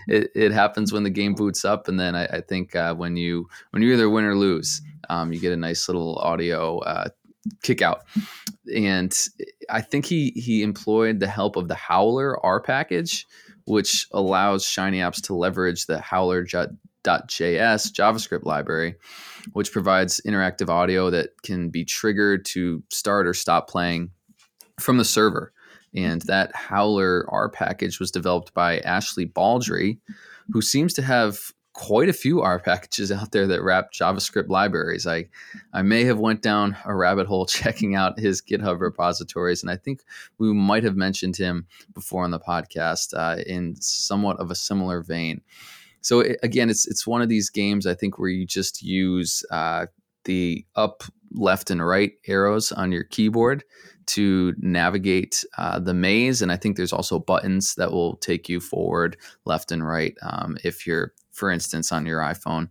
it. 0.08 0.30
It 0.34 0.52
happens 0.52 0.92
when 0.92 1.02
the 1.02 1.10
game 1.10 1.34
boots 1.34 1.64
up, 1.64 1.88
and 1.88 1.98
then 1.98 2.14
I, 2.14 2.26
I 2.26 2.40
think 2.40 2.76
uh, 2.76 2.94
when 2.94 3.16
you 3.16 3.48
when 3.70 3.82
you 3.82 3.92
either 3.92 4.08
win 4.08 4.24
or 4.24 4.36
lose, 4.36 4.82
um, 5.08 5.32
you 5.32 5.40
get 5.40 5.52
a 5.52 5.56
nice 5.56 5.88
little 5.88 6.16
audio 6.18 6.78
uh, 6.80 7.08
kick 7.62 7.82
out. 7.82 8.04
And 8.74 9.16
I 9.70 9.80
think 9.80 10.06
he 10.06 10.30
he 10.30 10.62
employed 10.62 11.20
the 11.20 11.26
help 11.26 11.56
of 11.56 11.68
the 11.68 11.74
Howler 11.74 12.44
R 12.44 12.60
package, 12.60 13.26
which 13.66 14.06
allows 14.12 14.64
Shiny 14.64 14.98
apps 14.98 15.20
to 15.22 15.34
leverage 15.34 15.86
the 15.86 16.00
Howler.js 16.00 16.68
JavaScript 17.04 18.44
library, 18.44 18.96
which 19.52 19.72
provides 19.72 20.20
interactive 20.26 20.68
audio 20.68 21.10
that 21.10 21.30
can 21.42 21.70
be 21.70 21.84
triggered 21.84 22.44
to 22.46 22.82
start 22.90 23.26
or 23.26 23.34
stop 23.34 23.68
playing 23.68 24.10
from 24.80 24.98
the 24.98 25.04
server. 25.04 25.52
And 25.94 26.22
that 26.22 26.54
Howler 26.54 27.26
R 27.28 27.48
package 27.48 28.00
was 28.00 28.10
developed 28.10 28.52
by 28.54 28.78
Ashley 28.80 29.24
Baldry, 29.24 29.98
who 30.50 30.60
seems 30.60 30.92
to 30.94 31.02
have 31.02 31.52
quite 31.74 32.08
a 32.08 32.12
few 32.12 32.40
R 32.40 32.58
packages 32.58 33.12
out 33.12 33.32
there 33.32 33.46
that 33.48 33.62
wrap 33.62 33.92
JavaScript 33.92 34.48
libraries. 34.48 35.06
I 35.06 35.26
I 35.72 35.82
may 35.82 36.04
have 36.04 36.18
went 36.18 36.40
down 36.40 36.76
a 36.84 36.94
rabbit 36.94 37.26
hole 37.26 37.46
checking 37.46 37.94
out 37.94 38.18
his 38.18 38.40
GitHub 38.40 38.80
repositories, 38.80 39.62
and 39.62 39.70
I 39.70 39.76
think 39.76 40.02
we 40.38 40.52
might 40.54 40.84
have 40.84 40.96
mentioned 40.96 41.36
him 41.36 41.66
before 41.92 42.24
on 42.24 42.30
the 42.30 42.40
podcast 42.40 43.12
uh, 43.14 43.42
in 43.46 43.76
somewhat 43.76 44.40
of 44.40 44.50
a 44.50 44.54
similar 44.54 45.02
vein. 45.02 45.42
So 46.00 46.20
it, 46.20 46.38
again, 46.42 46.70
it's 46.70 46.86
it's 46.86 47.06
one 47.06 47.20
of 47.20 47.28
these 47.28 47.50
games 47.50 47.86
I 47.86 47.94
think 47.94 48.18
where 48.18 48.30
you 48.30 48.46
just 48.46 48.82
use 48.82 49.44
uh, 49.50 49.86
the 50.24 50.64
up, 50.76 51.02
left, 51.32 51.70
and 51.70 51.84
right 51.84 52.12
arrows 52.26 52.72
on 52.72 52.92
your 52.92 53.04
keyboard 53.04 53.64
to 54.08 54.54
navigate 54.58 55.44
uh, 55.58 55.78
the 55.78 55.94
maze. 55.94 56.42
And 56.42 56.52
I 56.52 56.56
think 56.56 56.76
there's 56.76 56.92
also 56.92 57.18
buttons 57.18 57.74
that 57.76 57.92
will 57.92 58.16
take 58.16 58.48
you 58.48 58.60
forward, 58.60 59.16
left, 59.44 59.72
and 59.72 59.86
right. 59.86 60.16
Um, 60.22 60.56
if 60.64 60.86
you're, 60.86 61.12
for 61.32 61.50
instance, 61.50 61.92
on 61.92 62.06
your 62.06 62.20
iPhone 62.20 62.68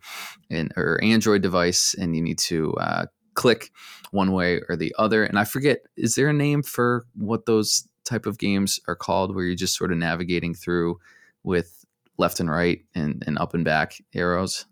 and, 0.49 0.73
or 0.77 1.03
Android 1.03 1.41
device 1.41 1.93
and 1.93 2.15
you 2.15 2.21
need 2.21 2.39
to 2.39 2.73
uh, 2.75 3.05
click 3.33 3.71
one 4.11 4.31
way 4.31 4.61
or 4.69 4.75
the 4.75 4.93
other. 4.97 5.23
And 5.23 5.39
I 5.39 5.43
forget, 5.43 5.79
is 5.97 6.15
there 6.15 6.29
a 6.29 6.33
name 6.33 6.63
for 6.63 7.05
what 7.15 7.45
those 7.45 7.87
type 8.05 8.25
of 8.25 8.37
games 8.37 8.79
are 8.87 8.95
called 8.95 9.33
where 9.33 9.45
you're 9.45 9.55
just 9.55 9.77
sort 9.77 9.91
of 9.91 9.97
navigating 9.97 10.53
through 10.53 10.99
with 11.43 11.85
left 12.17 12.39
and 12.39 12.49
right 12.49 12.81
and, 12.95 13.23
and 13.25 13.37
up 13.39 13.53
and 13.53 13.65
back 13.65 13.95
arrows? 14.13 14.65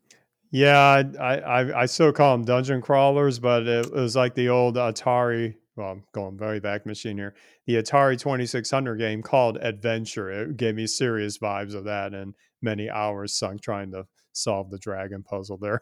Yeah, 0.53 1.03
I, 1.17 1.37
I 1.37 1.81
I 1.81 1.85
still 1.85 2.11
call 2.11 2.35
them 2.37 2.45
dungeon 2.45 2.81
crawlers, 2.81 3.39
but 3.39 3.67
it 3.67 3.89
was 3.91 4.17
like 4.17 4.35
the 4.35 4.49
old 4.49 4.75
Atari 4.75 5.55
well, 5.81 5.91
I'm 5.91 6.03
going 6.13 6.37
very 6.37 6.59
back 6.59 6.85
machine 6.85 7.17
here. 7.17 7.33
The 7.65 7.75
Atari 7.75 8.19
2600 8.19 8.97
game 8.97 9.23
called 9.23 9.57
Adventure. 9.57 10.29
It 10.29 10.57
gave 10.57 10.75
me 10.75 10.85
serious 10.85 11.39
vibes 11.39 11.73
of 11.73 11.85
that 11.85 12.13
and 12.13 12.35
many 12.61 12.89
hours 12.89 13.35
sunk 13.35 13.61
trying 13.61 13.91
to 13.91 14.05
solve 14.31 14.69
the 14.69 14.77
dragon 14.77 15.23
puzzle 15.23 15.57
there. 15.57 15.81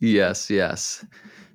yes, 0.00 0.48
yes. 0.50 1.04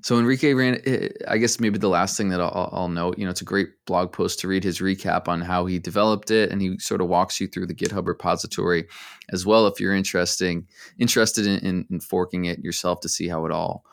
So 0.02 0.20
Enrique 0.20 0.54
ran. 0.54 0.82
Eh, 0.86 1.08
I 1.28 1.38
guess 1.38 1.60
maybe 1.60 1.78
the 1.78 1.88
last 1.88 2.18
thing 2.18 2.30
that 2.30 2.42
I'll, 2.42 2.70
I'll, 2.74 2.90
note, 2.90 3.18
you 3.18 3.24
know, 3.24 3.32
it's 3.32 3.42
a 3.42 3.46
great 3.46 3.70
blog 3.86 4.12
post 4.12 4.40
to 4.40 4.50
read 4.50 4.66
his 4.66 4.80
recap 4.80 5.30
on 5.30 5.40
how 5.40 5.66
he 5.66 5.80
developed 5.80 6.32
it, 6.32 6.52
and 6.52 6.62
he 6.62 6.78
sort 6.80 7.02
of 7.02 7.08
walks 7.08 7.40
you 7.40 7.48
through 7.48 7.68
the 7.68 7.76
GitHub 7.76 8.08
repository 8.08 8.88
as 9.30 9.46
well. 9.46 9.68
If 9.68 9.80
you're 9.80 9.96
interesting 9.96 10.68
interested 10.98 11.48
in, 11.48 11.60
in, 11.60 11.86
in 11.90 12.00
forking 12.02 12.46
it 12.46 12.60
yourself 12.60 13.00
to 13.02 13.10
see 13.10 13.28
how 13.28 13.46
it 13.46 13.52
all 13.52 13.84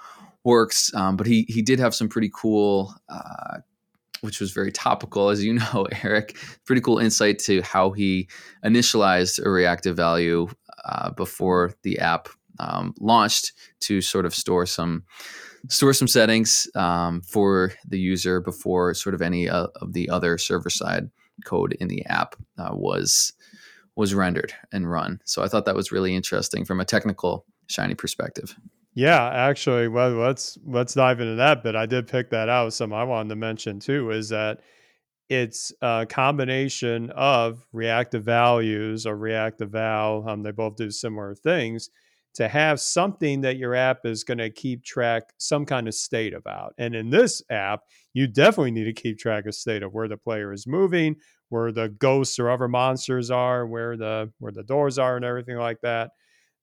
works. 0.46 0.94
Um, 0.94 1.16
but 1.16 1.26
he 1.26 1.44
he 1.48 1.60
did 1.60 1.78
have 1.78 1.94
some 1.94 2.08
pretty 2.08 2.30
cool, 2.32 2.94
uh, 3.10 3.58
which 4.22 4.40
was 4.40 4.52
very 4.52 4.72
topical, 4.72 5.28
as 5.28 5.44
you 5.44 5.52
know, 5.60 5.86
Eric. 6.02 6.36
Pretty 6.64 6.80
cool 6.80 6.98
insight 6.98 7.38
to 7.40 7.60
how 7.60 7.90
he 7.90 8.28
initialized 8.64 9.44
a 9.44 9.50
reactive 9.50 9.96
value 9.96 10.48
uh, 10.86 11.10
before 11.10 11.74
the 11.82 11.98
app 11.98 12.28
um, 12.58 12.94
launched 13.00 13.52
to 13.80 14.00
sort 14.00 14.24
of 14.24 14.34
store 14.34 14.64
some 14.64 15.02
store 15.68 15.92
some 15.92 16.08
settings 16.08 16.68
um, 16.76 17.20
for 17.22 17.72
the 17.86 17.98
user 17.98 18.40
before 18.40 18.94
sort 18.94 19.14
of 19.14 19.20
any 19.20 19.48
uh, 19.48 19.66
of 19.82 19.92
the 19.94 20.08
other 20.08 20.38
server 20.38 20.70
side 20.70 21.10
code 21.44 21.76
in 21.80 21.88
the 21.88 22.06
app 22.06 22.36
uh, 22.56 22.70
was 22.72 23.32
was 23.96 24.14
rendered 24.14 24.52
and 24.72 24.88
run. 24.90 25.20
So 25.24 25.42
I 25.42 25.48
thought 25.48 25.64
that 25.64 25.74
was 25.74 25.90
really 25.90 26.14
interesting 26.14 26.64
from 26.64 26.80
a 26.80 26.84
technical 26.84 27.46
shiny 27.66 27.94
perspective. 27.94 28.56
Yeah, 28.94 29.28
actually, 29.28 29.88
well, 29.88 30.10
let's 30.12 30.56
let's 30.64 30.94
dive 30.94 31.20
into 31.20 31.36
that. 31.36 31.62
But 31.62 31.76
I 31.76 31.86
did 31.86 32.06
pick 32.06 32.30
that 32.30 32.48
out. 32.48 32.72
Something 32.72 32.98
I 32.98 33.04
wanted 33.04 33.28
to 33.30 33.36
mention 33.36 33.78
too 33.78 34.10
is 34.10 34.30
that 34.30 34.60
it's 35.28 35.72
a 35.82 36.06
combination 36.08 37.10
of 37.10 37.66
reactive 37.72 38.24
values 38.24 39.06
or 39.06 39.16
reactive 39.16 39.70
val. 39.70 40.26
Um, 40.28 40.42
they 40.42 40.52
both 40.52 40.76
do 40.76 40.90
similar 40.90 41.34
things 41.34 41.90
to 42.36 42.48
have 42.48 42.78
something 42.80 43.40
that 43.40 43.56
your 43.56 43.74
app 43.74 44.04
is 44.04 44.22
going 44.22 44.38
to 44.38 44.50
keep 44.50 44.84
track 44.84 45.32
some 45.38 45.64
kind 45.64 45.88
of 45.88 45.94
state 45.94 46.34
about. 46.34 46.74
And 46.76 46.94
in 46.94 47.08
this 47.08 47.42
app, 47.50 47.80
you 48.12 48.26
definitely 48.26 48.72
need 48.72 48.84
to 48.84 48.92
keep 48.92 49.18
track 49.18 49.46
of 49.46 49.54
state 49.54 49.82
of 49.82 49.94
where 49.94 50.06
the 50.06 50.18
player 50.18 50.52
is 50.52 50.66
moving, 50.66 51.16
where 51.48 51.72
the 51.72 51.88
ghosts 51.88 52.38
or 52.38 52.50
other 52.50 52.68
monsters 52.68 53.30
are, 53.30 53.66
where 53.66 53.96
the 53.96 54.32
where 54.38 54.52
the 54.52 54.62
doors 54.62 54.98
are, 54.98 55.16
and 55.16 55.24
everything 55.24 55.56
like 55.56 55.80
that. 55.82 56.10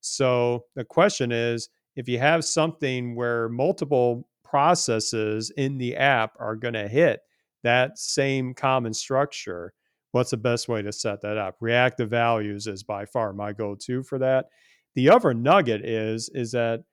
So 0.04 0.66
the 0.76 0.84
question 0.84 1.32
is 1.32 1.70
if 1.96 2.10
you 2.10 2.20
have 2.20 2.44
something 2.44 3.16
where 3.16 3.50
multiple 3.50 4.28
processes 4.44 5.52
in 5.58 5.78
the 5.78 5.96
app 5.96 6.34
are 6.40 6.56
going 6.56 6.74
to 6.74 6.88
hit 6.88 7.22
that 7.64 7.98
same 7.98 8.54
common 8.54 8.94
structure, 8.94 9.74
what's 10.12 10.32
the 10.32 10.38
best 10.38 10.68
way 10.68 10.82
to 10.82 10.92
set 10.92 11.22
that 11.22 11.38
up? 11.38 11.56
Reactive 11.62 12.10
values 12.10 12.68
is 12.68 12.84
by 12.84 13.06
far 13.06 13.34
my 13.34 13.54
go-to 13.54 14.04
for 14.04 14.20
that. 14.20 14.48
The 14.96 15.10
other 15.10 15.34
nugget 15.34 15.86
is 15.86 16.30
is 16.34 16.52
that 16.52 16.84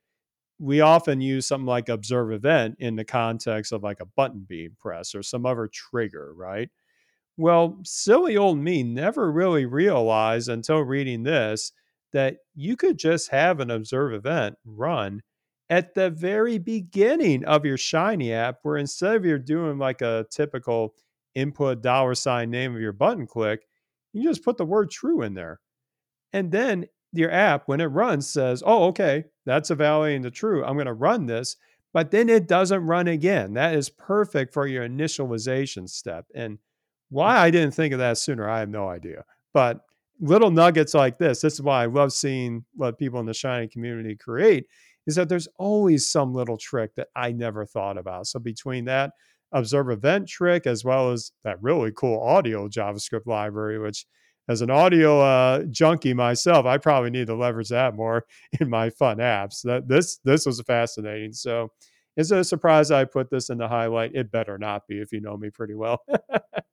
we 0.58 0.80
often 0.80 1.20
use 1.20 1.46
something 1.46 1.66
like 1.66 1.88
observe 1.88 2.32
event 2.32 2.76
in 2.78 2.94
the 2.94 3.04
context 3.04 3.72
of 3.72 3.82
like 3.82 4.00
a 4.00 4.06
button 4.06 4.44
being 4.48 4.76
pressed 4.78 5.14
or 5.14 5.22
some 5.22 5.46
other 5.46 5.68
trigger, 5.72 6.32
right? 6.36 6.70
Well, 7.36 7.80
silly 7.82 8.36
old 8.36 8.58
me 8.58 8.82
never 8.82 9.32
really 9.32 9.66
realized 9.66 10.48
until 10.48 10.80
reading 10.80 11.22
this 11.22 11.72
that 12.12 12.38
you 12.54 12.76
could 12.76 12.98
just 12.98 13.30
have 13.30 13.60
an 13.60 13.70
observe 13.70 14.12
event 14.12 14.56
run 14.64 15.22
at 15.68 15.94
the 15.94 16.10
very 16.10 16.58
beginning 16.58 17.44
of 17.44 17.64
your 17.64 17.76
Shiny 17.76 18.32
app, 18.32 18.58
where 18.62 18.76
instead 18.76 19.16
of 19.16 19.24
you're 19.24 19.38
doing 19.38 19.78
like 19.78 20.02
a 20.02 20.26
typical 20.30 20.94
input 21.34 21.82
dollar 21.82 22.14
sign 22.14 22.50
name 22.50 22.74
of 22.74 22.80
your 22.80 22.92
button 22.92 23.26
click, 23.26 23.66
you 24.12 24.24
just 24.24 24.44
put 24.44 24.56
the 24.56 24.64
word 24.64 24.90
true 24.90 25.22
in 25.22 25.34
there. 25.34 25.60
And 26.32 26.50
then 26.50 26.86
your 27.12 27.30
app, 27.30 27.66
when 27.66 27.80
it 27.80 27.86
runs, 27.86 28.28
says, 28.28 28.62
oh, 28.66 28.84
okay, 28.88 29.24
that's 29.46 29.70
evaluating 29.70 30.22
the 30.22 30.30
true. 30.30 30.64
I'm 30.64 30.74
going 30.74 30.86
to 30.86 30.92
run 30.92 31.26
this. 31.26 31.56
But 31.92 32.12
then 32.12 32.28
it 32.28 32.46
doesn't 32.46 32.86
run 32.86 33.08
again. 33.08 33.54
That 33.54 33.74
is 33.74 33.90
perfect 33.90 34.52
for 34.52 34.66
your 34.66 34.88
initialization 34.88 35.88
step. 35.88 36.26
And 36.34 36.58
why 37.08 37.36
I 37.36 37.50
didn't 37.50 37.74
think 37.74 37.92
of 37.92 37.98
that 37.98 38.18
sooner, 38.18 38.48
I 38.48 38.60
have 38.60 38.68
no 38.68 38.88
idea. 38.88 39.24
But 39.52 39.80
little 40.20 40.50
nuggets 40.50 40.94
like 40.94 41.18
this, 41.18 41.40
this 41.40 41.54
is 41.54 41.62
why 41.62 41.82
I 41.82 41.86
love 41.86 42.12
seeing 42.12 42.64
what 42.74 42.98
people 42.98 43.20
in 43.20 43.26
the 43.26 43.34
Shiny 43.34 43.68
community 43.68 44.16
create, 44.16 44.66
is 45.06 45.16
that 45.16 45.28
there's 45.28 45.48
always 45.58 46.10
some 46.10 46.34
little 46.34 46.56
trick 46.56 46.94
that 46.96 47.08
I 47.16 47.32
never 47.32 47.64
thought 47.64 47.98
about. 47.98 48.26
So 48.26 48.38
between 48.38 48.84
that 48.84 49.12
observe 49.52 49.90
event 49.90 50.28
trick 50.28 50.66
as 50.66 50.84
well 50.84 51.10
as 51.10 51.32
that 51.44 51.60
really 51.62 51.92
cool 51.96 52.20
audio 52.22 52.68
JavaScript 52.68 53.26
library, 53.26 53.78
which 53.78 54.06
as 54.48 54.62
an 54.62 54.70
audio 54.70 55.20
uh, 55.20 55.62
junkie 55.70 56.14
myself, 56.14 56.66
I 56.66 56.76
probably 56.78 57.10
need 57.10 57.28
to 57.28 57.36
leverage 57.36 57.68
that 57.68 57.94
more 57.94 58.24
in 58.60 58.68
my 58.68 58.90
fun 58.90 59.18
apps. 59.18 59.62
That 59.62 59.88
this 59.88 60.18
this 60.24 60.46
was 60.46 60.60
fascinating. 60.62 61.32
So, 61.32 61.72
is 62.16 62.32
it 62.32 62.38
a 62.38 62.44
surprise 62.44 62.90
I 62.90 63.04
put 63.04 63.30
this 63.30 63.50
in 63.50 63.58
the 63.58 63.68
highlight? 63.68 64.14
It 64.14 64.30
better 64.30 64.58
not 64.58 64.86
be 64.86 65.00
if 65.00 65.12
you 65.12 65.20
know 65.20 65.36
me 65.36 65.50
pretty 65.50 65.74
well. 65.74 66.04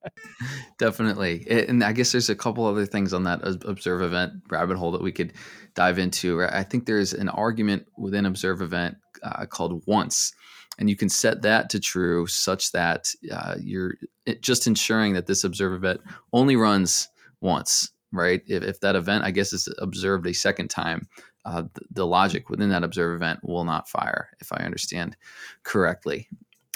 Definitely, 0.79 1.45
and 1.49 1.83
I 1.83 1.91
guess 1.91 2.11
there's 2.11 2.29
a 2.29 2.35
couple 2.35 2.65
other 2.65 2.85
things 2.85 3.13
on 3.13 3.23
that 3.23 3.41
observe 3.65 4.01
event 4.01 4.33
rabbit 4.49 4.77
hole 4.77 4.91
that 4.91 5.01
we 5.01 5.11
could 5.11 5.33
dive 5.75 5.99
into. 5.99 6.43
I 6.43 6.63
think 6.63 6.85
there's 6.85 7.13
an 7.13 7.29
argument 7.29 7.85
within 7.97 8.25
observe 8.25 8.61
event 8.61 8.97
uh, 9.23 9.45
called 9.45 9.83
once 9.85 10.33
and 10.77 10.89
you 10.89 10.95
can 10.95 11.09
set 11.09 11.41
that 11.41 11.69
to 11.71 11.79
true 11.79 12.27
such 12.27 12.71
that 12.71 13.11
uh, 13.31 13.55
you're 13.59 13.95
just 14.41 14.67
ensuring 14.67 15.13
that 15.13 15.25
this 15.25 15.43
observe 15.43 15.73
event 15.73 16.01
only 16.33 16.55
runs 16.55 17.09
once, 17.41 17.91
right? 18.11 18.41
If, 18.47 18.63
if 18.63 18.79
that 18.81 18.95
event, 18.95 19.23
I 19.23 19.31
guess, 19.31 19.53
is 19.53 19.67
observed 19.79 20.27
a 20.27 20.33
second 20.33 20.69
time, 20.69 21.07
uh, 21.47 21.63
the, 21.91 22.05
logic 22.05 22.49
within 22.49 22.69
that 22.69 22.83
observe 22.83 23.15
event 23.15 23.39
will 23.41 23.63
not 23.63 23.87
fire, 23.87 24.31
if 24.41 24.51
I 24.51 24.57
understand 24.57 25.15
correctly. 25.63 26.27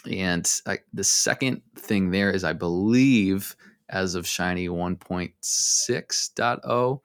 And 0.10 0.50
I, 0.66 0.80
the 0.94 1.04
second 1.04 1.62
thing 1.78 2.12
there 2.12 2.32
is, 2.32 2.46
I 2.46 2.54
believe, 2.54 3.54
as 3.90 4.16
of 4.16 4.26
Shiny 4.26 4.70
1.6.0, 4.70 7.00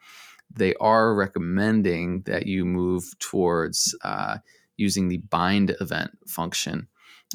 they 0.55 0.75
are 0.77 1.15
recommending 1.15 2.23
that 2.23 2.47
you 2.47 2.65
move 2.65 3.19
towards 3.19 3.93
uh, 4.05 4.39
using 4.77 5.09
the 5.09 5.19
bind 5.19 5.75
event 5.81 6.13
function 6.29 6.87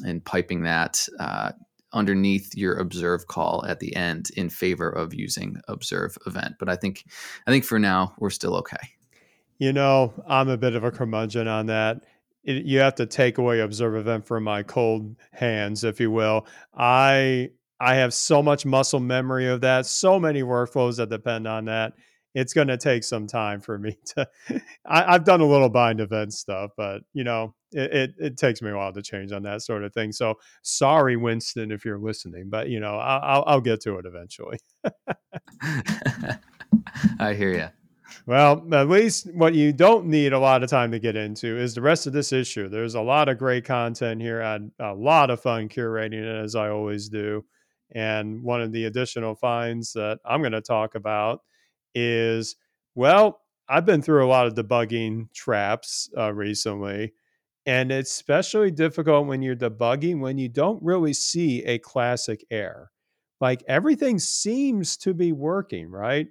and 0.04 0.24
piping 0.24 0.62
that 0.62 1.06
uh, 1.20 1.52
underneath 1.92 2.56
your 2.56 2.78
observe 2.78 3.26
call 3.26 3.66
at 3.66 3.80
the 3.80 3.94
end 3.94 4.30
in 4.34 4.48
favor 4.48 4.88
of 4.88 5.12
using 5.12 5.60
observe 5.68 6.16
event. 6.26 6.54
But 6.58 6.70
I 6.70 6.76
think 6.76 7.04
I 7.46 7.50
think 7.50 7.64
for 7.64 7.78
now 7.78 8.14
we're 8.18 8.30
still 8.30 8.56
okay. 8.56 8.78
You 9.62 9.72
know, 9.72 10.12
I'm 10.26 10.48
a 10.48 10.56
bit 10.56 10.74
of 10.74 10.82
a 10.82 10.90
curmudgeon 10.90 11.46
on 11.46 11.66
that. 11.66 12.00
It, 12.42 12.64
you 12.64 12.80
have 12.80 12.96
to 12.96 13.06
take 13.06 13.38
away 13.38 13.60
observe 13.60 13.94
event 13.94 14.26
from 14.26 14.42
my 14.42 14.64
cold 14.64 15.14
hands, 15.30 15.84
if 15.84 16.00
you 16.00 16.10
will. 16.10 16.48
I 16.74 17.50
I 17.78 17.94
have 17.94 18.12
so 18.12 18.42
much 18.42 18.66
muscle 18.66 18.98
memory 18.98 19.46
of 19.46 19.60
that, 19.60 19.86
so 19.86 20.18
many 20.18 20.42
workflows 20.42 20.96
that 20.96 21.10
depend 21.10 21.46
on 21.46 21.66
that 21.66 21.92
it's 22.34 22.52
going 22.52 22.66
to 22.66 22.76
take 22.76 23.04
some 23.04 23.28
time 23.28 23.60
for 23.60 23.78
me 23.78 23.96
to. 24.06 24.28
I, 24.84 25.12
have 25.12 25.22
done 25.22 25.40
a 25.40 25.46
little 25.46 25.68
bind 25.68 26.00
event 26.00 26.32
stuff, 26.32 26.72
but 26.76 27.02
you 27.12 27.22
know, 27.22 27.54
it, 27.70 27.92
it, 27.92 28.14
it 28.18 28.36
takes 28.36 28.62
me 28.62 28.70
a 28.70 28.76
while 28.76 28.92
to 28.92 29.00
change 29.00 29.30
on 29.30 29.44
that 29.44 29.62
sort 29.62 29.84
of 29.84 29.94
thing. 29.94 30.10
So 30.10 30.40
sorry, 30.62 31.16
Winston, 31.16 31.70
if 31.70 31.84
you're 31.84 32.00
listening, 32.00 32.50
but 32.50 32.68
you 32.68 32.80
know, 32.80 32.96
I'll 32.96 33.44
I'll 33.46 33.60
get 33.60 33.80
to 33.82 33.98
it 33.98 34.06
eventually. 34.06 34.58
I 37.20 37.34
hear 37.34 37.52
you. 37.52 37.68
Well, 38.26 38.66
at 38.74 38.88
least 38.88 39.32
what 39.34 39.54
you 39.54 39.72
don't 39.72 40.06
need 40.06 40.32
a 40.32 40.38
lot 40.38 40.62
of 40.62 40.70
time 40.70 40.90
to 40.92 40.98
get 40.98 41.16
into 41.16 41.56
is 41.58 41.74
the 41.74 41.82
rest 41.82 42.06
of 42.06 42.12
this 42.12 42.32
issue. 42.32 42.68
There's 42.68 42.94
a 42.94 43.00
lot 43.00 43.28
of 43.28 43.38
great 43.38 43.64
content 43.64 44.20
here. 44.20 44.42
I 44.42 44.52
had 44.52 44.70
a 44.78 44.94
lot 44.94 45.30
of 45.30 45.40
fun 45.40 45.68
curating 45.68 46.22
it, 46.22 46.44
as 46.44 46.54
I 46.54 46.68
always 46.70 47.08
do. 47.08 47.44
And 47.94 48.42
one 48.42 48.62
of 48.62 48.72
the 48.72 48.86
additional 48.86 49.34
finds 49.34 49.92
that 49.92 50.18
I'm 50.24 50.40
going 50.40 50.52
to 50.52 50.60
talk 50.62 50.94
about 50.94 51.40
is 51.94 52.56
well, 52.94 53.40
I've 53.68 53.86
been 53.86 54.02
through 54.02 54.24
a 54.24 54.28
lot 54.28 54.46
of 54.46 54.54
debugging 54.54 55.32
traps 55.32 56.10
uh, 56.18 56.32
recently, 56.32 57.14
and 57.66 57.90
it's 57.92 58.10
especially 58.12 58.70
difficult 58.70 59.26
when 59.26 59.40
you're 59.42 59.56
debugging 59.56 60.20
when 60.20 60.36
you 60.38 60.48
don't 60.48 60.82
really 60.82 61.12
see 61.14 61.62
a 61.64 61.78
classic 61.78 62.44
error. 62.50 62.90
Like 63.40 63.62
everything 63.66 64.18
seems 64.18 64.96
to 64.98 65.14
be 65.14 65.32
working, 65.32 65.88
right? 65.90 66.28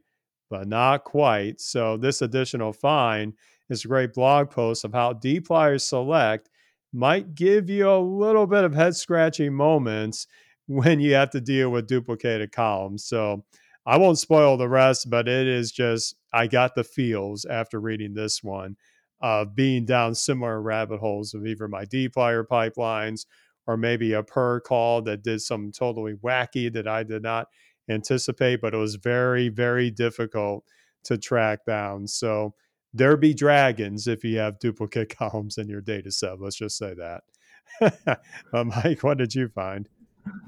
But 0.51 0.67
not 0.67 1.05
quite. 1.05 1.61
So, 1.61 1.97
this 1.97 2.21
additional 2.21 2.73
find 2.73 3.33
is 3.71 3.85
a 3.85 3.89
great 3.89 4.13
blog 4.13 4.51
post 4.51 4.85
of 4.85 4.93
how 4.93 5.13
dplyr 5.13 5.81
select 5.81 6.49
might 6.93 7.35
give 7.35 7.71
you 7.71 7.89
a 7.89 7.97
little 7.99 8.45
bit 8.45 8.65
of 8.65 8.75
head 8.75 8.95
scratching 8.95 9.53
moments 9.53 10.27
when 10.67 10.99
you 10.99 11.15
have 11.15 11.31
to 11.31 11.41
deal 11.41 11.71
with 11.71 11.87
duplicated 11.87 12.51
columns. 12.51 13.05
So, 13.05 13.45
I 13.85 13.97
won't 13.97 14.19
spoil 14.19 14.57
the 14.57 14.69
rest, 14.69 15.09
but 15.09 15.27
it 15.27 15.47
is 15.47 15.71
just 15.71 16.15
I 16.33 16.47
got 16.47 16.75
the 16.75 16.83
feels 16.83 17.45
after 17.45 17.79
reading 17.81 18.13
this 18.13 18.43
one 18.43 18.77
of 19.21 19.55
being 19.55 19.85
down 19.85 20.15
similar 20.15 20.61
rabbit 20.61 20.99
holes 20.99 21.33
of 21.33 21.45
either 21.47 21.67
my 21.67 21.85
dplyr 21.85 22.45
pipelines 22.45 23.25
or 23.67 23.77
maybe 23.77 24.13
a 24.13 24.23
purrr 24.23 24.59
call 24.61 25.01
that 25.03 25.23
did 25.23 25.41
some 25.41 25.71
totally 25.71 26.13
wacky 26.15 26.71
that 26.73 26.87
I 26.87 27.03
did 27.03 27.23
not 27.23 27.47
anticipate, 27.89 28.61
but 28.61 28.73
it 28.73 28.77
was 28.77 28.95
very, 28.95 29.49
very 29.49 29.91
difficult 29.91 30.63
to 31.03 31.17
track 31.17 31.65
down. 31.65 32.07
So 32.07 32.53
there 32.93 33.17
be 33.17 33.33
dragons 33.33 34.07
if 34.07 34.23
you 34.23 34.37
have 34.39 34.59
duplicate 34.59 35.15
columns 35.17 35.57
in 35.57 35.69
your 35.69 35.81
data 35.81 36.11
set. 36.11 36.39
Let's 36.39 36.57
just 36.57 36.77
say 36.77 36.93
that. 36.95 38.19
Mike, 38.53 39.03
what 39.03 39.17
did 39.17 39.33
you 39.33 39.47
find? 39.47 39.87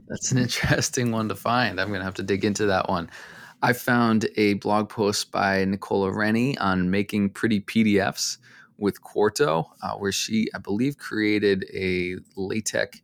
That's 0.08 0.32
an 0.32 0.38
interesting 0.39 1.12
one 1.12 1.30
to 1.30 1.36
find. 1.36 1.80
I'm 1.80 1.89
going 1.89 2.00
to 2.00 2.06
have 2.06 2.13
to 2.15 2.24
dig 2.24 2.46
into 2.46 2.65
that 2.67 2.89
one. 2.89 3.10
I 3.62 3.74
found 3.74 4.28
a 4.36 4.56
blog 4.56 4.89
post 4.89 5.32
by 5.32 5.63
Nicola 5.63 6.12
Rennie 6.12 6.58
on 6.58 6.91
making 6.91 7.30
pretty 7.30 7.62
PDFs 7.62 8.38
with 8.78 9.02
Quarto, 9.02 9.72
uh, 9.82 9.93
where 9.93 10.12
she, 10.12 10.48
I 10.54 10.58
believe, 10.58 10.98
created 10.98 11.65
a 11.74 12.17
LaTeX 12.36 13.02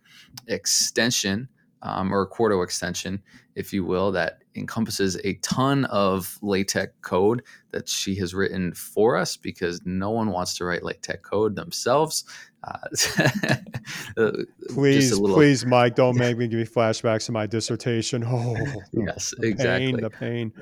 extension 0.48 1.48
um, 1.82 2.14
or 2.14 2.24
a 2.24 2.28
Quarto 2.28 2.62
extension, 2.62 3.22
if 3.60 3.74
you 3.74 3.84
will, 3.84 4.14
that 4.14 4.40
encompasses 4.56 5.18
a 5.26 5.34
ton 5.36 5.84
of 5.86 6.40
LaTeX 6.42 6.94
code 7.02 7.44
that 7.72 7.90
she 7.90 8.16
has 8.16 8.34
written 8.34 8.74
for 8.74 9.18
us 9.18 9.36
because 9.36 9.82
no 9.86 10.12
one 10.12 10.32
wants 10.32 10.56
to 10.58 10.66
write 10.66 10.82
LaTeX 10.82 11.20
code 11.22 11.56
themselves. 11.58 12.24
Uh, 12.64 12.78
uh 14.18 14.32
please, 14.70 15.18
little... 15.20 15.36
please, 15.36 15.66
Mike, 15.66 15.96
don't 15.96 16.18
make 16.18 16.38
me 16.38 16.48
give 16.48 16.60
me 16.60 16.66
flashbacks 16.66 17.26
to 17.26 17.34
my 17.34 17.46
dissertation. 17.46 18.24
Oh, 18.30 18.56
yes, 18.94 19.34
the 19.38 19.48
exactly. 19.48 19.92
Pain, 19.92 20.02
the 20.02 20.10
pain. 20.10 20.54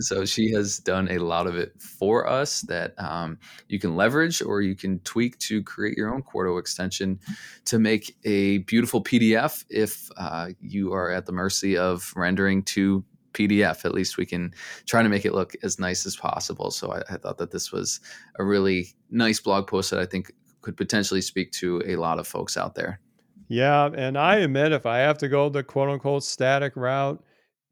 So 0.00 0.24
she 0.24 0.50
has 0.52 0.78
done 0.78 1.10
a 1.10 1.18
lot 1.18 1.46
of 1.46 1.56
it 1.56 1.80
for 1.80 2.28
us 2.28 2.62
that 2.62 2.94
um, 2.98 3.38
you 3.68 3.78
can 3.78 3.96
leverage 3.96 4.42
or 4.42 4.62
you 4.62 4.74
can 4.74 5.00
tweak 5.00 5.38
to 5.40 5.62
create 5.62 5.96
your 5.96 6.12
own 6.12 6.22
Quarto 6.22 6.56
extension 6.58 7.18
to 7.66 7.78
make 7.78 8.16
a 8.24 8.58
beautiful 8.58 9.02
PDF 9.02 9.64
if 9.68 10.08
uh, 10.16 10.50
you 10.60 10.92
are 10.92 11.10
at 11.10 11.26
the 11.26 11.32
mercy 11.32 11.76
of 11.76 12.12
rendering 12.16 12.62
to 12.64 13.04
PDF. 13.32 13.84
At 13.84 13.94
least 13.94 14.16
we 14.16 14.26
can 14.26 14.54
try 14.86 15.02
to 15.02 15.08
make 15.08 15.24
it 15.24 15.34
look 15.34 15.54
as 15.62 15.78
nice 15.78 16.06
as 16.06 16.16
possible. 16.16 16.70
So 16.70 16.92
I, 16.92 17.02
I 17.10 17.16
thought 17.16 17.38
that 17.38 17.50
this 17.50 17.72
was 17.72 18.00
a 18.38 18.44
really 18.44 18.88
nice 19.10 19.40
blog 19.40 19.66
post 19.66 19.90
that 19.90 20.00
I 20.00 20.06
think 20.06 20.32
could 20.62 20.76
potentially 20.76 21.20
speak 21.20 21.52
to 21.52 21.82
a 21.86 21.96
lot 21.96 22.18
of 22.18 22.26
folks 22.26 22.56
out 22.56 22.74
there. 22.74 23.00
Yeah, 23.48 23.90
and 23.94 24.16
I 24.16 24.36
admit 24.36 24.72
if 24.72 24.86
I 24.86 24.98
have 24.98 25.18
to 25.18 25.28
go 25.28 25.48
the 25.48 25.62
quote 25.62 25.90
unquote 25.90 26.24
static 26.24 26.74
route, 26.76 27.22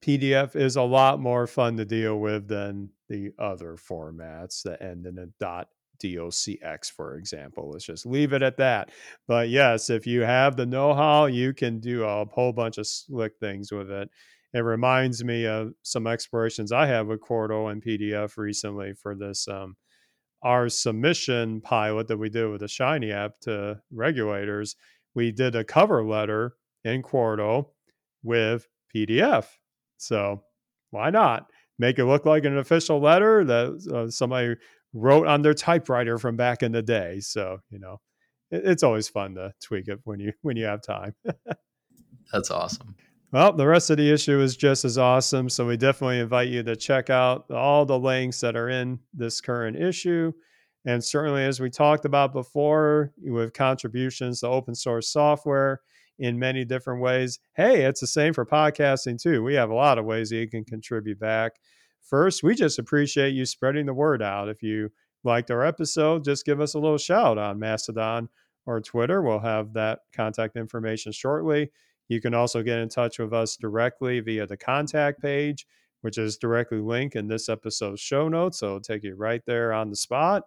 PDF 0.04 0.56
is 0.56 0.76
a 0.76 0.82
lot 0.82 1.20
more 1.20 1.46
fun 1.46 1.76
to 1.76 1.84
deal 1.84 2.18
with 2.18 2.48
than 2.48 2.90
the 3.08 3.32
other 3.38 3.76
formats 3.76 4.62
that 4.62 4.82
end 4.82 5.06
in 5.06 5.18
a 5.18 5.26
dot 5.38 5.68
docx 6.02 6.90
for 6.90 7.16
example. 7.16 7.70
Let's 7.70 7.84
just 7.84 8.06
leave 8.06 8.32
it 8.32 8.42
at 8.42 8.56
that. 8.56 8.90
But 9.28 9.50
yes 9.50 9.90
if 9.90 10.06
you 10.06 10.22
have 10.22 10.56
the 10.56 10.64
know-how 10.64 11.26
you 11.26 11.52
can 11.52 11.78
do 11.78 12.04
a 12.04 12.24
whole 12.24 12.52
bunch 12.52 12.78
of 12.78 12.86
slick 12.86 13.34
things 13.38 13.70
with 13.70 13.90
it. 13.90 14.08
It 14.54 14.60
reminds 14.60 15.22
me 15.22 15.46
of 15.46 15.74
some 15.82 16.06
explorations 16.06 16.72
i 16.72 16.86
have 16.86 17.06
with 17.06 17.20
quarto 17.20 17.68
and 17.68 17.84
pdf 17.84 18.36
recently 18.36 18.94
for 18.94 19.14
this 19.14 19.46
um, 19.46 19.76
R 20.42 20.68
submission 20.68 21.60
pilot 21.60 22.08
that 22.08 22.16
we 22.16 22.30
did 22.30 22.48
with 22.48 22.60
the 22.60 22.68
Shiny 22.68 23.12
app 23.12 23.40
to 23.42 23.80
regulators, 23.92 24.76
we 25.14 25.32
did 25.32 25.54
a 25.54 25.64
cover 25.64 26.04
letter 26.04 26.54
in 26.84 27.02
Quarto 27.02 27.70
with 28.22 28.66
PDF. 28.94 29.46
So 30.00 30.42
why 30.90 31.10
not? 31.10 31.46
Make 31.78 31.98
it 31.98 32.04
look 32.04 32.26
like 32.26 32.44
an 32.44 32.58
official 32.58 33.00
letter 33.00 33.44
that 33.44 33.92
uh, 33.94 34.10
somebody 34.10 34.56
wrote 34.92 35.26
on 35.26 35.42
their 35.42 35.54
typewriter 35.54 36.18
from 36.18 36.36
back 36.36 36.62
in 36.62 36.72
the 36.72 36.82
day. 36.82 37.20
So, 37.20 37.58
you 37.70 37.78
know, 37.78 38.00
it, 38.50 38.62
it's 38.64 38.82
always 38.82 39.08
fun 39.08 39.34
to 39.36 39.52
tweak 39.62 39.88
it 39.88 40.00
when 40.04 40.20
you 40.20 40.32
when 40.42 40.56
you 40.56 40.64
have 40.64 40.82
time. 40.82 41.14
That's 42.32 42.50
awesome. 42.50 42.96
Well, 43.32 43.52
the 43.52 43.66
rest 43.66 43.90
of 43.90 43.96
the 43.96 44.10
issue 44.10 44.40
is 44.40 44.56
just 44.56 44.84
as 44.84 44.98
awesome. 44.98 45.48
So 45.48 45.66
we 45.66 45.76
definitely 45.76 46.18
invite 46.18 46.48
you 46.48 46.64
to 46.64 46.74
check 46.74 47.10
out 47.10 47.48
all 47.50 47.86
the 47.86 47.98
links 47.98 48.40
that 48.40 48.56
are 48.56 48.68
in 48.68 48.98
this 49.14 49.40
current 49.40 49.76
issue. 49.76 50.32
And 50.84 51.04
certainly, 51.04 51.44
as 51.44 51.60
we 51.60 51.70
talked 51.70 52.04
about 52.04 52.32
before, 52.32 53.12
with 53.22 53.52
contributions 53.52 54.40
to 54.40 54.48
open 54.48 54.74
source 54.74 55.12
software 55.12 55.80
in 56.20 56.38
many 56.38 56.66
different 56.66 57.00
ways. 57.00 57.40
Hey, 57.54 57.82
it's 57.82 58.00
the 58.00 58.06
same 58.06 58.34
for 58.34 58.44
podcasting 58.44 59.20
too. 59.20 59.42
We 59.42 59.54
have 59.54 59.70
a 59.70 59.74
lot 59.74 59.98
of 59.98 60.04
ways 60.04 60.28
that 60.28 60.36
you 60.36 60.48
can 60.48 60.64
contribute 60.64 61.18
back. 61.18 61.52
First, 62.02 62.42
we 62.42 62.54
just 62.54 62.78
appreciate 62.78 63.34
you 63.34 63.46
spreading 63.46 63.86
the 63.86 63.94
word 63.94 64.22
out. 64.22 64.48
If 64.48 64.62
you 64.62 64.90
liked 65.24 65.50
our 65.50 65.64
episode, 65.64 66.24
just 66.24 66.44
give 66.44 66.60
us 66.60 66.74
a 66.74 66.78
little 66.78 66.98
shout 66.98 67.38
on 67.38 67.58
Mastodon 67.58 68.28
or 68.66 68.80
Twitter. 68.82 69.22
We'll 69.22 69.40
have 69.40 69.72
that 69.72 70.00
contact 70.14 70.56
information 70.56 71.10
shortly. 71.10 71.70
You 72.08 72.20
can 72.20 72.34
also 72.34 72.62
get 72.62 72.78
in 72.78 72.90
touch 72.90 73.18
with 73.18 73.32
us 73.32 73.56
directly 73.56 74.20
via 74.20 74.46
the 74.46 74.58
contact 74.58 75.22
page, 75.22 75.66
which 76.02 76.18
is 76.18 76.36
directly 76.36 76.80
linked 76.80 77.16
in 77.16 77.28
this 77.28 77.48
episode's 77.48 78.00
show 78.00 78.28
notes. 78.28 78.58
So 78.58 78.66
it'll 78.66 78.80
take 78.80 79.04
you 79.04 79.14
right 79.14 79.42
there 79.46 79.72
on 79.72 79.88
the 79.88 79.96
spot. 79.96 80.42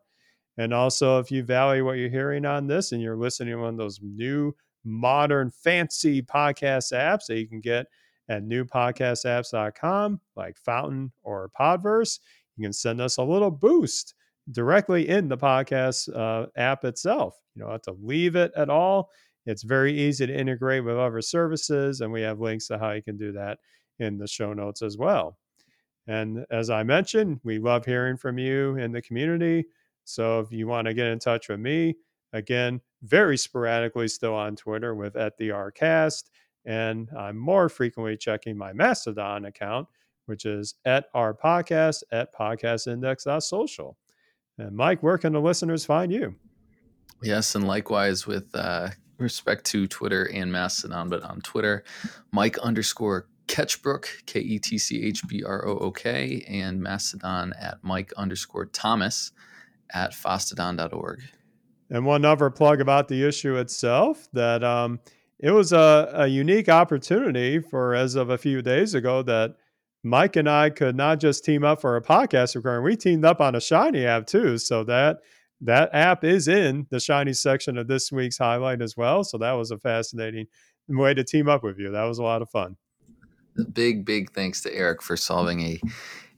And 0.55 0.71
also, 0.71 1.17
if 1.17 1.31
you 1.31 1.43
value 1.43 1.83
what 1.83 1.97
you're 1.97 2.09
hearing 2.09 2.45
on 2.45 2.67
this 2.67 2.91
and 2.91 3.01
you're 3.01 3.17
listening 3.17 3.55
to 3.55 3.61
one 3.61 3.69
of 3.73 3.77
those 3.77 3.99
new, 4.03 4.53
modern, 4.83 5.51
fancy 5.51 6.21
podcast 6.21 6.93
apps 6.93 7.25
that 7.27 7.39
you 7.39 7.47
can 7.47 7.61
get 7.61 7.87
at 8.29 8.43
newpodcastapps.com, 8.43 10.19
like 10.35 10.57
Fountain 10.57 11.11
or 11.23 11.49
Podverse, 11.59 12.19
you 12.57 12.63
can 12.63 12.73
send 12.73 13.01
us 13.01 13.17
a 13.17 13.23
little 13.23 13.51
boost 13.51 14.13
directly 14.51 15.09
in 15.09 15.27
the 15.27 15.37
podcast 15.37 16.13
uh, 16.15 16.47
app 16.55 16.85
itself. 16.85 17.39
You 17.55 17.63
don't 17.63 17.71
have 17.71 17.81
to 17.83 17.97
leave 18.01 18.35
it 18.35 18.51
at 18.55 18.69
all. 18.69 19.09
It's 19.45 19.63
very 19.63 19.93
easy 19.93 20.25
to 20.27 20.33
integrate 20.37 20.83
with 20.83 20.97
other 20.97 21.21
services, 21.21 22.01
and 22.01 22.11
we 22.11 22.21
have 22.21 22.39
links 22.39 22.67
to 22.67 22.77
how 22.77 22.91
you 22.91 23.01
can 23.01 23.17
do 23.17 23.31
that 23.33 23.59
in 23.99 24.17
the 24.17 24.27
show 24.27 24.53
notes 24.53 24.81
as 24.81 24.97
well. 24.97 25.37
And 26.07 26.45
as 26.51 26.69
I 26.69 26.83
mentioned, 26.83 27.39
we 27.43 27.59
love 27.59 27.85
hearing 27.85 28.17
from 28.17 28.37
you 28.37 28.77
in 28.77 28.91
the 28.91 29.01
community. 29.01 29.65
So 30.05 30.39
if 30.39 30.51
you 30.51 30.67
want 30.67 30.87
to 30.87 30.93
get 30.93 31.07
in 31.07 31.19
touch 31.19 31.49
with 31.49 31.59
me, 31.59 31.95
again, 32.33 32.81
very 33.01 33.37
sporadically 33.37 34.07
still 34.07 34.33
on 34.33 34.55
Twitter 34.55 34.93
with 34.93 35.15
at 35.15 35.37
the 35.37 35.49
Rcast, 35.49 36.23
and 36.65 37.09
I'm 37.17 37.37
more 37.37 37.69
frequently 37.69 38.17
checking 38.17 38.57
my 38.57 38.73
Mastodon 38.73 39.45
account, 39.45 39.87
which 40.25 40.45
is 40.45 40.75
at 40.85 41.11
rpodcast 41.13 42.03
at 42.11 42.33
podcastindex.social. 42.33 43.97
And 44.57 44.75
Mike, 44.75 45.01
where 45.01 45.17
can 45.17 45.33
the 45.33 45.41
listeners 45.41 45.85
find 45.85 46.11
you? 46.11 46.35
Yes, 47.21 47.55
and 47.55 47.67
likewise 47.67 48.27
with 48.27 48.53
uh, 48.53 48.89
respect 49.17 49.65
to 49.67 49.87
Twitter 49.87 50.25
and 50.25 50.51
Mastodon, 50.51 51.09
but 51.09 51.23
on 51.23 51.41
Twitter, 51.41 51.83
Mike 52.31 52.57
underscore 52.59 53.27
Ketchbrook, 53.47 54.25
K 54.25 54.39
E 54.39 54.59
T 54.59 54.77
C 54.77 55.03
H 55.03 55.27
B 55.27 55.43
R 55.43 55.65
O 55.67 55.77
O 55.77 55.91
K, 55.91 56.45
and 56.47 56.81
Mastodon 56.81 57.53
at 57.59 57.83
Mike 57.83 58.13
underscore 58.17 58.65
Thomas 58.65 59.31
at 59.91 60.11
fosstodon.org. 60.11 61.21
And 61.93 62.07
one 62.07 62.25
other 62.25 62.49
plug 62.49 62.81
about 62.81 63.07
the 63.07 63.23
issue 63.25 63.55
itself 63.55 64.27
that 64.33 64.63
um, 64.63 64.99
it 65.39 65.51
was 65.51 65.71
a, 65.71 66.09
a 66.13 66.27
unique 66.27 66.67
opportunity 66.67 67.59
for 67.59 67.93
as 67.93 68.15
of 68.15 68.31
a 68.31 68.37
few 68.37 68.63
days 68.63 68.95
ago 68.95 69.21
that 69.21 69.57
Mike 70.03 70.35
and 70.35 70.49
I 70.49 70.71
could 70.71 70.95
not 70.95 71.19
just 71.19 71.45
team 71.45 71.63
up 71.63 71.79
for 71.79 71.95
a 71.95 72.01
podcast 72.01 72.55
recording, 72.55 72.83
we 72.83 72.95
teamed 72.95 73.23
up 73.23 73.39
on 73.39 73.53
a 73.53 73.61
Shiny 73.61 74.07
app 74.07 74.25
too. 74.25 74.57
So 74.57 74.83
that 74.85 75.19
that 75.61 75.91
app 75.93 76.23
is 76.23 76.47
in 76.47 76.87
the 76.89 76.99
Shiny 76.99 77.31
section 77.31 77.77
of 77.77 77.87
this 77.87 78.11
week's 78.11 78.39
highlight 78.39 78.81
as 78.81 78.97
well. 78.97 79.23
So 79.23 79.37
that 79.37 79.51
was 79.51 79.69
a 79.69 79.77
fascinating 79.77 80.47
way 80.89 81.13
to 81.13 81.23
team 81.23 81.47
up 81.47 81.63
with 81.63 81.77
you. 81.77 81.91
That 81.91 82.05
was 82.05 82.17
a 82.17 82.23
lot 82.23 82.41
of 82.41 82.49
fun. 82.49 82.75
Big, 83.71 84.03
big 84.03 84.31
thanks 84.31 84.61
to 84.61 84.75
Eric 84.75 85.03
for 85.03 85.15
solving 85.15 85.61
a 85.61 85.79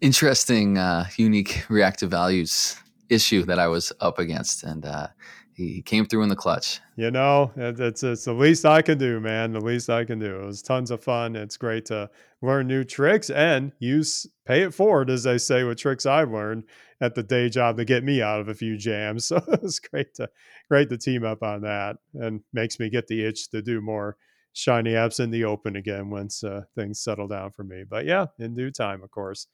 interesting, 0.01 0.78
uh, 0.78 1.06
unique 1.16 1.64
reactive 1.70 2.12
values 2.12 2.76
issue 3.10 3.43
that 3.43 3.60
I 3.60 3.68
was 3.68 3.93
up 3.99 4.20
against, 4.20 4.64
and 4.64 4.86
uh, 4.86 5.08
he 5.56 5.82
came 5.82 6.06
through 6.06 6.24
in 6.24 6.30
the 6.30 6.36
clutch. 6.36 6.82
You 6.97 7.12
know, 7.12 7.51
it's 7.56 8.03
it's 8.03 8.26
the 8.26 8.34
least 8.34 8.66
I 8.66 8.82
can 8.82 8.97
do, 8.97 9.20
man. 9.20 9.53
The 9.53 9.62
least 9.62 9.89
I 9.89 10.03
can 10.03 10.20
do. 10.20 10.41
It 10.41 10.45
was 10.45 10.62
tons 10.62 10.91
of 10.91 11.01
fun. 11.01 11.36
It's 11.36 11.56
great 11.56 11.86
to 11.86 12.10
learn 12.41 12.68
new 12.68 12.84
tricks 12.84 13.30
and 13.30 13.72
use 13.80 14.28
pay 14.45 14.64
it 14.64 14.74
forward, 14.74 15.10
as 15.10 15.24
they 15.24 15.38
say, 15.38 15.64
with 15.64 15.78
tricks 15.78 16.06
I've 16.06 16.32
learned 16.32 16.66
at 16.99 17.16
the 17.16 17.24
day 17.24 17.49
job 17.49 17.78
to 17.78 17.86
get 17.86 18.03
me 18.03 18.22
out 18.22 18.41
of 18.41 18.49
a 18.49 18.53
few 18.53 18.78
jams. 18.78 19.26
So 19.36 19.38
it 19.47 19.62
was 19.64 19.80
great 19.80 20.14
to 20.16 20.30
great 20.70 20.89
to 20.89 20.97
team 20.97 21.24
up 21.24 21.41
on 21.41 21.62
that, 21.62 21.97
and 22.14 22.41
makes 22.53 22.80
me 22.80 22.89
get 22.89 23.08
the 23.08 23.24
itch 23.24 23.49
to 23.51 23.62
do 23.62 23.80
more 23.80 24.18
shiny 24.51 24.91
apps 24.91 25.20
in 25.20 25.32
the 25.32 25.45
open 25.45 25.78
again 25.78 26.10
once 26.10 26.43
uh, 26.43 26.64
things 26.76 26.99
settle 26.99 27.28
down 27.28 27.51
for 27.51 27.64
me. 27.64 27.84
But 27.89 28.06
yeah, 28.06 28.28
in 28.39 28.53
due 28.53 28.72
time, 28.72 29.03
of 29.03 29.12
course. 29.12 29.47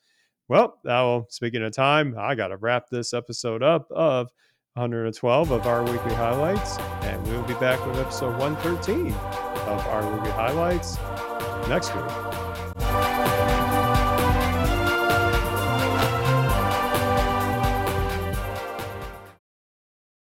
Well, 0.47 0.79
now 0.83 1.27
speaking 1.29 1.63
of 1.63 1.73
time, 1.73 2.15
I 2.17 2.35
got 2.35 2.49
to 2.49 2.57
wrap 2.57 2.89
this 2.89 3.13
episode 3.13 3.63
up 3.63 3.89
of 3.91 4.31
112 4.75 5.51
of 5.51 5.67
R 5.67 5.83
Weekly 5.83 6.13
highlights, 6.13 6.77
and 7.03 7.21
we'll 7.27 7.43
be 7.43 7.55
back 7.55 7.85
with 7.85 7.97
episode 7.99 8.39
113 8.39 9.07
of 9.11 9.85
R 9.87 10.09
Weekly 10.13 10.31
highlights 10.31 10.97
next 11.67 11.93
week. 11.93 12.40